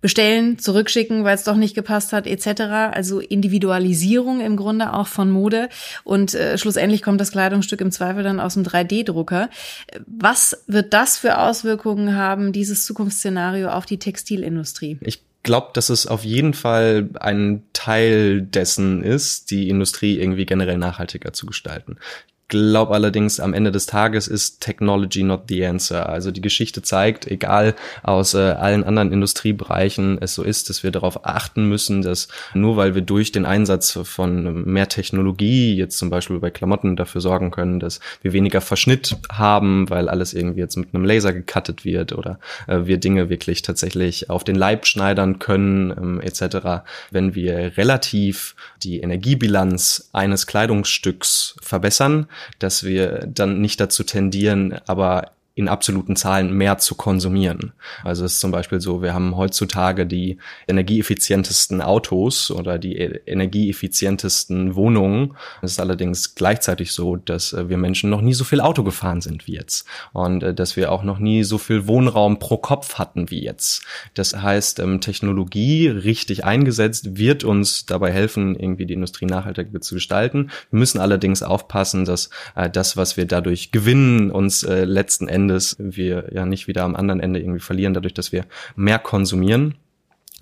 bestellen, 0.00 0.58
zurückschicken, 0.58 1.24
weil 1.24 1.34
es 1.34 1.44
doch 1.44 1.56
nicht 1.56 1.74
gepasst 1.74 2.12
hat, 2.12 2.26
etc. 2.26 2.62
Also 2.92 3.20
Individualisierung 3.20 4.40
im 4.40 4.56
Grunde 4.56 4.92
auch 4.92 5.06
von 5.06 5.30
Mode 5.30 5.68
und 6.04 6.34
äh, 6.34 6.58
schlussendlich 6.58 7.02
kommt 7.02 7.20
das 7.20 7.32
Kleidungsstück 7.32 7.80
im 7.80 7.90
Zweifel 7.90 8.22
dann 8.22 8.40
aus 8.40 8.54
dem 8.54 8.62
3D-Drucker. 8.62 9.50
Was 10.06 10.64
wird 10.66 10.92
das 10.92 11.18
für 11.18 11.38
Auswirkungen 11.38 12.14
haben, 12.14 12.52
dieses 12.52 12.84
Zukunftsszenario 12.84 13.68
auf 13.68 13.86
die 13.86 13.98
Textilindustrie? 13.98 14.98
Ich 15.00 15.25
glaube, 15.46 15.70
dass 15.72 15.88
es 15.88 16.06
auf 16.06 16.24
jeden 16.24 16.52
Fall 16.52 17.08
ein 17.18 17.62
Teil 17.72 18.42
dessen 18.42 19.02
ist, 19.02 19.50
die 19.50 19.70
Industrie 19.70 20.18
irgendwie 20.18 20.44
generell 20.44 20.76
nachhaltiger 20.76 21.32
zu 21.32 21.46
gestalten 21.46 21.96
glaube 22.48 22.94
allerdings, 22.94 23.40
am 23.40 23.54
Ende 23.54 23.72
des 23.72 23.86
Tages 23.86 24.28
ist 24.28 24.60
Technology 24.60 25.22
not 25.22 25.44
the 25.48 25.66
answer. 25.66 26.08
Also 26.08 26.30
die 26.30 26.40
Geschichte 26.40 26.82
zeigt, 26.82 27.26
egal 27.26 27.74
aus 28.02 28.34
äh, 28.34 28.38
allen 28.38 28.84
anderen 28.84 29.12
Industriebereichen 29.12 30.18
es 30.20 30.34
so 30.34 30.42
ist, 30.42 30.70
dass 30.70 30.82
wir 30.82 30.92
darauf 30.92 31.26
achten 31.26 31.68
müssen, 31.68 32.02
dass 32.02 32.28
nur 32.54 32.76
weil 32.76 32.94
wir 32.94 33.02
durch 33.02 33.32
den 33.32 33.46
Einsatz 33.46 33.98
von 34.04 34.64
mehr 34.64 34.88
Technologie, 34.88 35.74
jetzt 35.74 35.98
zum 35.98 36.10
Beispiel 36.10 36.38
bei 36.38 36.50
Klamotten, 36.50 36.96
dafür 36.96 37.20
sorgen 37.20 37.50
können, 37.50 37.80
dass 37.80 38.00
wir 38.22 38.32
weniger 38.32 38.60
Verschnitt 38.60 39.16
haben, 39.30 39.90
weil 39.90 40.08
alles 40.08 40.32
irgendwie 40.32 40.60
jetzt 40.60 40.76
mit 40.76 40.94
einem 40.94 41.04
Laser 41.04 41.32
gecuttet 41.32 41.84
wird 41.84 42.12
oder 42.12 42.38
äh, 42.68 42.80
wir 42.84 42.98
Dinge 42.98 43.28
wirklich 43.28 43.62
tatsächlich 43.62 44.30
auf 44.30 44.44
den 44.44 44.56
Leib 44.56 44.86
schneidern 44.86 45.38
können, 45.40 45.90
ähm, 45.90 46.20
etc. 46.20 46.84
Wenn 47.10 47.34
wir 47.34 47.76
relativ 47.76 48.54
die 48.82 49.00
Energiebilanz 49.00 50.10
eines 50.12 50.46
Kleidungsstücks 50.46 51.56
verbessern, 51.60 52.28
dass 52.58 52.84
wir 52.84 53.26
dann 53.26 53.60
nicht 53.60 53.80
dazu 53.80 54.04
tendieren, 54.04 54.78
aber 54.86 55.32
in 55.56 55.68
absoluten 55.68 56.16
Zahlen 56.16 56.52
mehr 56.52 56.76
zu 56.76 56.94
konsumieren. 56.94 57.72
Also 58.04 58.26
es 58.26 58.34
ist 58.34 58.40
zum 58.40 58.50
Beispiel 58.50 58.78
so, 58.78 59.00
wir 59.00 59.14
haben 59.14 59.38
heutzutage 59.38 60.06
die 60.06 60.36
energieeffizientesten 60.68 61.80
Autos 61.80 62.50
oder 62.50 62.78
die 62.78 62.98
e-, 62.98 63.20
energieeffizientesten 63.26 64.74
Wohnungen. 64.74 65.34
Es 65.62 65.72
ist 65.72 65.80
allerdings 65.80 66.34
gleichzeitig 66.34 66.92
so, 66.92 67.16
dass 67.16 67.54
äh, 67.54 67.70
wir 67.70 67.78
Menschen 67.78 68.10
noch 68.10 68.20
nie 68.20 68.34
so 68.34 68.44
viel 68.44 68.60
Auto 68.60 68.84
gefahren 68.84 69.22
sind 69.22 69.46
wie 69.46 69.54
jetzt 69.54 69.86
und 70.12 70.42
äh, 70.42 70.52
dass 70.52 70.76
wir 70.76 70.92
auch 70.92 71.02
noch 71.02 71.18
nie 71.18 71.42
so 71.42 71.56
viel 71.56 71.86
Wohnraum 71.86 72.38
pro 72.38 72.58
Kopf 72.58 72.96
hatten 72.96 73.30
wie 73.30 73.42
jetzt. 73.42 73.82
Das 74.12 74.36
heißt, 74.36 74.78
ähm, 74.80 75.00
Technologie 75.00 75.88
richtig 75.88 76.44
eingesetzt 76.44 77.16
wird 77.16 77.44
uns 77.44 77.86
dabei 77.86 78.12
helfen, 78.12 78.56
irgendwie 78.56 78.84
die 78.84 78.92
Industrie 78.94 79.24
nachhaltiger 79.24 79.80
zu 79.80 79.94
gestalten. 79.94 80.50
Wir 80.70 80.80
müssen 80.80 81.00
allerdings 81.00 81.42
aufpassen, 81.42 82.04
dass 82.04 82.28
äh, 82.56 82.68
das, 82.68 82.98
was 82.98 83.16
wir 83.16 83.24
dadurch 83.24 83.72
gewinnen, 83.72 84.30
uns 84.30 84.66
letzten 84.66 85.28
Endes 85.28 85.45
Endes 85.46 85.76
wir 85.78 86.28
ja 86.32 86.44
nicht 86.44 86.66
wieder 86.68 86.84
am 86.84 86.96
anderen 86.96 87.20
Ende 87.20 87.40
irgendwie 87.40 87.60
verlieren, 87.60 87.94
dadurch, 87.94 88.14
dass 88.14 88.32
wir 88.32 88.44
mehr 88.74 88.98
konsumieren. 88.98 89.76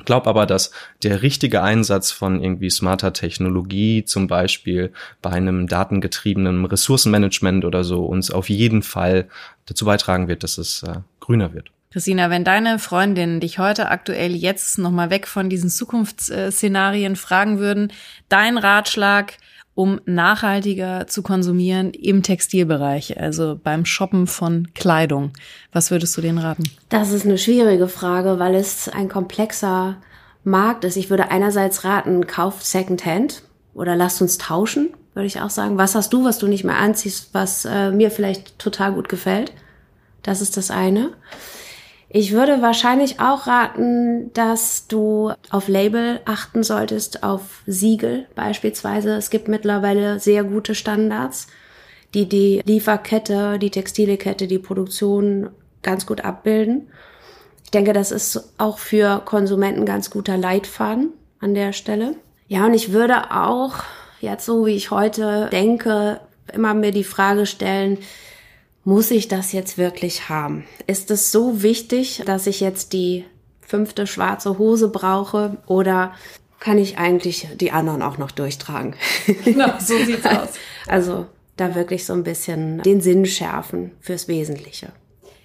Glaub 0.05 0.27
aber, 0.27 0.45
dass 0.45 0.73
der 1.03 1.23
richtige 1.23 1.63
Einsatz 1.63 2.11
von 2.11 2.43
irgendwie 2.43 2.71
smarter 2.71 3.13
Technologie, 3.13 4.05
zum 4.05 4.27
Beispiel 4.27 4.93
bei 5.23 5.31
einem 5.31 5.69
datengetriebenen 5.69 6.65
Ressourcenmanagement 6.65 7.65
oder 7.65 7.85
so, 7.85 8.05
uns 8.05 8.31
auf 8.31 8.49
jeden 8.49 8.83
Fall 8.83 9.29
dazu 9.67 9.85
beitragen 9.85 10.27
wird, 10.27 10.43
dass 10.43 10.59
es 10.59 10.83
äh, 10.83 10.97
grüner 11.21 11.55
wird. 11.55 11.71
Christina, 11.93 12.29
wenn 12.29 12.43
deine 12.43 12.81
Freundinnen 12.81 13.39
dich 13.39 13.61
heute 13.61 13.89
aktuell 13.89 14.35
jetzt 14.35 14.79
nochmal 14.79 15.11
weg 15.11 15.29
von 15.29 15.49
diesen 15.49 15.71
Zukunftsszenarien 15.71 17.15
fragen 17.15 17.61
würden, 17.61 17.93
dein 18.29 18.59
Ratschlag, 18.59 19.35
um 19.75 20.01
nachhaltiger 20.05 21.07
zu 21.07 21.23
konsumieren 21.23 21.91
im 21.91 22.23
Textilbereich, 22.23 23.21
also 23.21 23.59
beim 23.63 23.85
Shoppen 23.85 24.27
von 24.27 24.69
Kleidung? 24.75 25.33
Was 25.73 25.91
würdest 25.91 26.17
du 26.17 26.21
denen 26.21 26.39
raten? 26.39 26.65
Das 26.89 27.11
ist 27.11 27.25
eine 27.25 27.39
schwierige 27.39 27.89
Frage, 27.89 28.39
weil 28.39 28.55
es 28.55 28.89
ein 28.89 29.09
komplexer 29.09 29.97
Markt 30.45 30.85
ist. 30.85 30.97
Ich 30.97 31.11
würde 31.11 31.31
einerseits 31.31 31.85
raten, 31.85 32.27
kauft 32.27 32.65
Secondhand 32.65 33.43
oder 33.73 33.97
lasst 33.97 34.23
uns 34.23 34.39
tauschen, 34.39 34.91
würde 35.15 35.27
ich 35.27 35.41
auch 35.41 35.51
sagen. 35.51 35.77
Was 35.79 35.95
hast 35.95 36.13
du, 36.13 36.25
was 36.25 36.39
du 36.39 36.47
nicht 36.47 36.65
mehr 36.65 36.77
anziehst, 36.77 37.31
was 37.33 37.65
äh, 37.65 37.91
mir 37.91 38.11
vielleicht 38.11 38.59
total 38.59 38.93
gut 38.93 39.09
gefällt? 39.09 39.53
Das 40.23 40.41
ist 40.41 40.57
das 40.57 40.71
eine. 40.71 41.11
Ich 42.17 42.31
würde 42.31 42.63
wahrscheinlich 42.63 43.19
auch 43.19 43.49
raten, 43.49 44.33
dass 44.35 44.87
du 44.87 45.33
auf 45.51 45.67
Label 45.67 46.21
achten 46.25 46.63
solltest, 46.63 47.25
auf 47.25 47.65
Siegel 47.67 48.29
beispielsweise. 48.37 49.17
Es 49.17 49.31
gibt 49.31 49.49
mittlerweile 49.49 50.21
sehr 50.21 50.45
gute 50.45 50.77
Standards, 50.77 51.49
die 52.15 52.29
die 52.29 52.63
Lieferkette, 52.65 53.59
die 53.59 53.71
textile 53.71 54.17
Kette, 54.17 54.47
die 54.47 54.61
Produktion 54.61 55.51
ganz 55.83 56.07
gut 56.07 56.21
abbilden. 56.21 56.87
Ich 57.65 57.73
denke, 57.73 57.93
das 57.93 58.13
ist 58.13 58.55
auch 58.59 58.79
für 58.79 59.21
Konsumenten 59.25 59.85
ganz 59.85 60.09
guter 60.09 60.37
Leitfaden 60.37 61.13
an 61.41 61.55
der 61.55 61.73
Stelle. 61.73 62.15
Ja, 62.47 62.67
und 62.67 62.75
ich 62.75 62.93
würde 62.93 63.33
auch 63.33 63.83
jetzt 64.21 64.47
so, 64.47 64.67
wie 64.67 64.77
ich 64.77 64.93
heute 64.93 65.49
denke, 65.51 66.21
immer 66.53 66.75
mir 66.75 66.93
die 66.93 67.03
Frage 67.03 67.45
stellen, 67.45 67.99
muss 68.85 69.11
ich 69.11 69.29
das 69.29 69.53
jetzt 69.53 69.79
wirklich 69.79 70.29
haben? 70.29 70.65
Ist 70.87 71.11
es 71.11 71.33
so 71.33 71.63
wichtig, 71.63 72.23
dass 72.27 72.47
ich 72.47 72.61
jetzt 72.61 72.93
die 72.93 73.25
fünfte 73.61 74.07
schwarze 74.07 74.59
Hose 74.59 74.89
brauche 74.89 75.57
oder 75.67 76.13
kann 76.61 76.79
ich 76.79 76.99
eigentlich 76.99 77.49
die 77.61 77.73
anderen 77.73 78.03
auch 78.03 78.19
noch 78.19 78.31
durchtragen? 78.31 78.95
Genau, 79.45 79.73
so 79.79 79.99
sieht's 79.99 80.27
aus. 80.27 80.51
Also 80.87 81.27
da 81.57 81.75
wirklich 81.75 82.05
so 82.05 82.13
ein 82.13 82.25
bisschen 82.25 82.83
den 82.83 83.01
Sinn 83.01 83.27
schärfen 83.27 83.93
fürs 84.01 84.29
Wesentliche. 84.29 84.93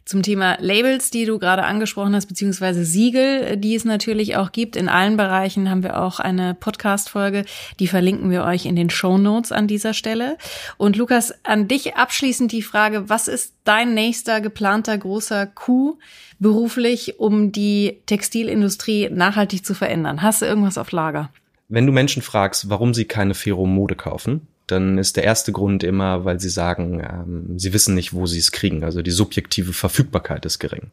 Zum 0.10 0.24
Thema 0.24 0.58
Labels, 0.60 1.12
die 1.12 1.26
du 1.26 1.38
gerade 1.38 1.65
angesprochen 1.65 2.15
hast, 2.15 2.26
beziehungsweise 2.26 2.84
Siegel, 2.84 3.58
die 3.58 3.76
es 3.76 3.86
natürlich 3.86 4.38
auch 4.38 4.52
gibt. 4.52 4.76
In 4.76 4.89
allen 4.89 5.17
Bereichen 5.17 5.69
haben 5.69 5.84
wir 5.84 6.02
auch 6.02 6.19
eine 6.19 6.56
Podcast-Folge, 6.56 7.45
die 7.80 7.86
verlinken 7.86 8.32
wir 8.32 8.43
euch 8.43 8.65
in 8.65 8.76
den 8.76 8.89
Show 8.89 9.19
Notes 9.19 9.52
an 9.52 9.67
dieser 9.67 9.93
Stelle. 9.93 10.39
Und 10.78 10.95
Lukas, 10.95 11.32
an 11.43 11.67
dich 11.67 11.95
abschließend 11.95 12.52
die 12.52 12.63
Frage, 12.63 13.08
was 13.08 13.28
ist 13.28 13.54
dein 13.65 13.93
nächster 13.93 14.41
geplanter 14.41 14.98
großer 14.98 15.45
Coup 15.45 16.00
beruflich, 16.39 17.19
um 17.19 17.52
die 17.52 18.00
Textilindustrie 18.08 19.12
nachhaltig 19.12 19.63
zu 19.63 19.76
verändern? 19.76 20.24
Hast 20.24 20.41
du 20.41 20.48
irgendwas 20.48 20.80
auf 20.80 20.91
Lager? 20.91 21.30
Wenn 21.67 21.86
du 21.86 21.91
Menschen 21.91 22.24
fragst, 22.24 22.67
warum 22.72 22.95
sie 22.95 23.06
keine 23.06 23.36
Feromode 23.36 23.93
kaufen, 23.93 24.48
dann 24.71 24.97
ist 24.97 25.17
der 25.17 25.23
erste 25.23 25.51
Grund 25.51 25.84
immer, 25.84 26.25
weil 26.25 26.39
sie 26.39 26.49
sagen, 26.49 27.01
ähm, 27.01 27.60
sie 27.60 27.73
wissen 27.73 27.95
nicht, 27.95 28.13
wo 28.13 28.25
sie 28.25 28.39
es 28.39 28.51
kriegen. 28.51 28.84
Also 28.84 29.01
die 29.01 29.12
subjektive 29.12 29.73
Verfügbarkeit 29.73 30.45
ist 30.45 30.60
gering. 30.60 30.91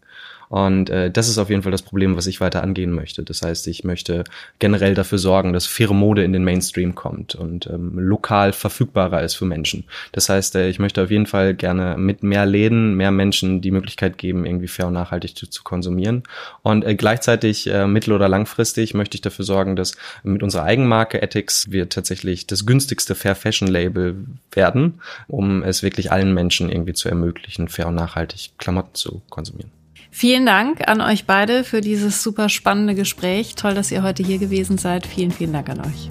Und 0.49 0.91
äh, 0.91 1.11
das 1.11 1.29
ist 1.29 1.39
auf 1.39 1.51
jeden 1.51 1.63
Fall 1.63 1.73
das 1.73 1.83
Problem, 1.83 2.17
was 2.17 2.27
ich 2.27 2.41
weiter 2.41 2.63
angehen 2.63 2.93
möchte. 2.93 3.23
Das 3.23 3.43
heißt, 3.43 3.67
ich 3.67 3.85
möchte 3.85 4.25
generell 4.59 4.95
dafür 4.95 5.19
sorgen, 5.19 5.53
dass 5.53 5.67
faire 5.67 5.95
Mode 5.95 6.25
in 6.25 6.33
den 6.33 6.45
Mainstream 6.45 6.95
kommt 6.95 7.35
und 7.35 7.67
ähm, 7.67 7.99
lokal 7.99 8.53
verfügbarer 8.53 9.23
ist 9.23 9.35
für 9.35 9.45
Menschen. 9.45 9.85
Das 10.13 10.29
heißt, 10.29 10.55
äh, 10.57 10.69
ich 10.69 10.79
möchte 10.79 11.03
auf 11.03 11.11
jeden 11.11 11.27
Fall 11.27 11.55
gerne 11.55 11.97
mit 11.97 12.23
mehr 12.23 12.47
Läden, 12.47 12.95
mehr 12.95 13.11
Menschen 13.11 13.61
die 13.61 13.71
Möglichkeit 13.71 14.19
geben, 14.19 14.47
irgendwie 14.47 14.69
fair 14.69 14.87
und 14.87 14.95
nachhaltig 14.95 15.37
zu, 15.37 15.47
zu 15.49 15.65
konsumieren. 15.65 16.23
Und 16.63 16.85
äh, 16.85 16.95
gleichzeitig 16.95 17.67
äh, 17.69 17.87
mittel- 17.87 18.13
oder 18.13 18.29
langfristig 18.29 18.95
möchte 18.95 19.17
ich 19.17 19.23
dafür 19.23 19.45
sorgen, 19.45 19.77
dass 19.77 19.97
mit 20.23 20.43
unserer 20.43 20.65
Eigenmarke 20.65 21.23
Ethics 21.23 21.71
wir 21.71 21.89
tatsächlich 21.89 22.47
das 22.47 22.67
günstigste 22.67 23.15
Fair 23.15 23.35
Fashion 23.35 23.69
Label 23.69 24.17
werden, 24.53 25.01
um 25.29 25.63
es 25.63 25.83
wirklich 25.83 26.13
allen 26.13 26.35
Menschen 26.35 26.71
irgendwie 26.71 26.95
zu 26.95 27.09
ermöglichen, 27.09 27.69
fair 27.69 27.89
und 27.89 27.95
nachhaltig 27.95 28.51
Klamotten 28.59 28.95
zu 28.95 29.23
konsumieren. 29.29 29.71
Vielen 30.19 30.47
Dank 30.47 30.89
an 30.89 31.03
euch 31.03 31.27
beide 31.27 31.63
für 31.63 31.83
dieses 31.83 32.23
super 32.23 32.49
spannende 32.49 32.95
Gespräch. 32.95 33.55
Toll, 33.55 33.75
dass 33.75 33.91
ihr 33.91 34.03
heute 34.03 34.23
hier 34.23 34.39
gewesen 34.39 34.79
seid. 34.79 35.07
Vielen, 35.07 35.31
vielen 35.31 35.53
Dank 35.53 35.69
an 35.69 35.81
euch. 35.81 36.09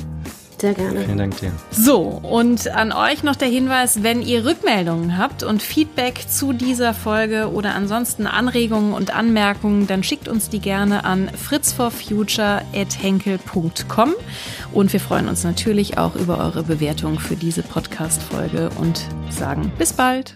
Sehr 0.61 0.75
gerne. 0.75 1.01
Vielen 1.01 1.17
Dank 1.17 1.39
dir. 1.39 1.51
So, 1.71 2.01
und 2.01 2.67
an 2.67 2.91
euch 2.91 3.23
noch 3.23 3.35
der 3.35 3.47
Hinweis, 3.47 4.03
wenn 4.03 4.21
ihr 4.21 4.45
Rückmeldungen 4.45 5.17
habt 5.17 5.41
und 5.41 5.63
Feedback 5.63 6.25
zu 6.29 6.53
dieser 6.53 6.93
Folge 6.93 7.51
oder 7.51 7.73
ansonsten 7.73 8.27
Anregungen 8.27 8.93
und 8.93 9.11
Anmerkungen, 9.11 9.87
dann 9.87 10.03
schickt 10.03 10.27
uns 10.27 10.49
die 10.49 10.59
gerne 10.59 11.03
an 11.03 11.27
fritzforfuture.henkel.com 11.29 14.13
und 14.71 14.93
wir 14.93 14.99
freuen 14.99 15.27
uns 15.27 15.43
natürlich 15.43 15.97
auch 15.97 16.15
über 16.15 16.37
eure 16.37 16.61
Bewertung 16.61 17.17
für 17.17 17.35
diese 17.35 17.63
Podcast-Folge 17.63 18.69
und 18.79 19.03
sagen 19.31 19.71
bis 19.79 19.93
bald. 19.93 20.35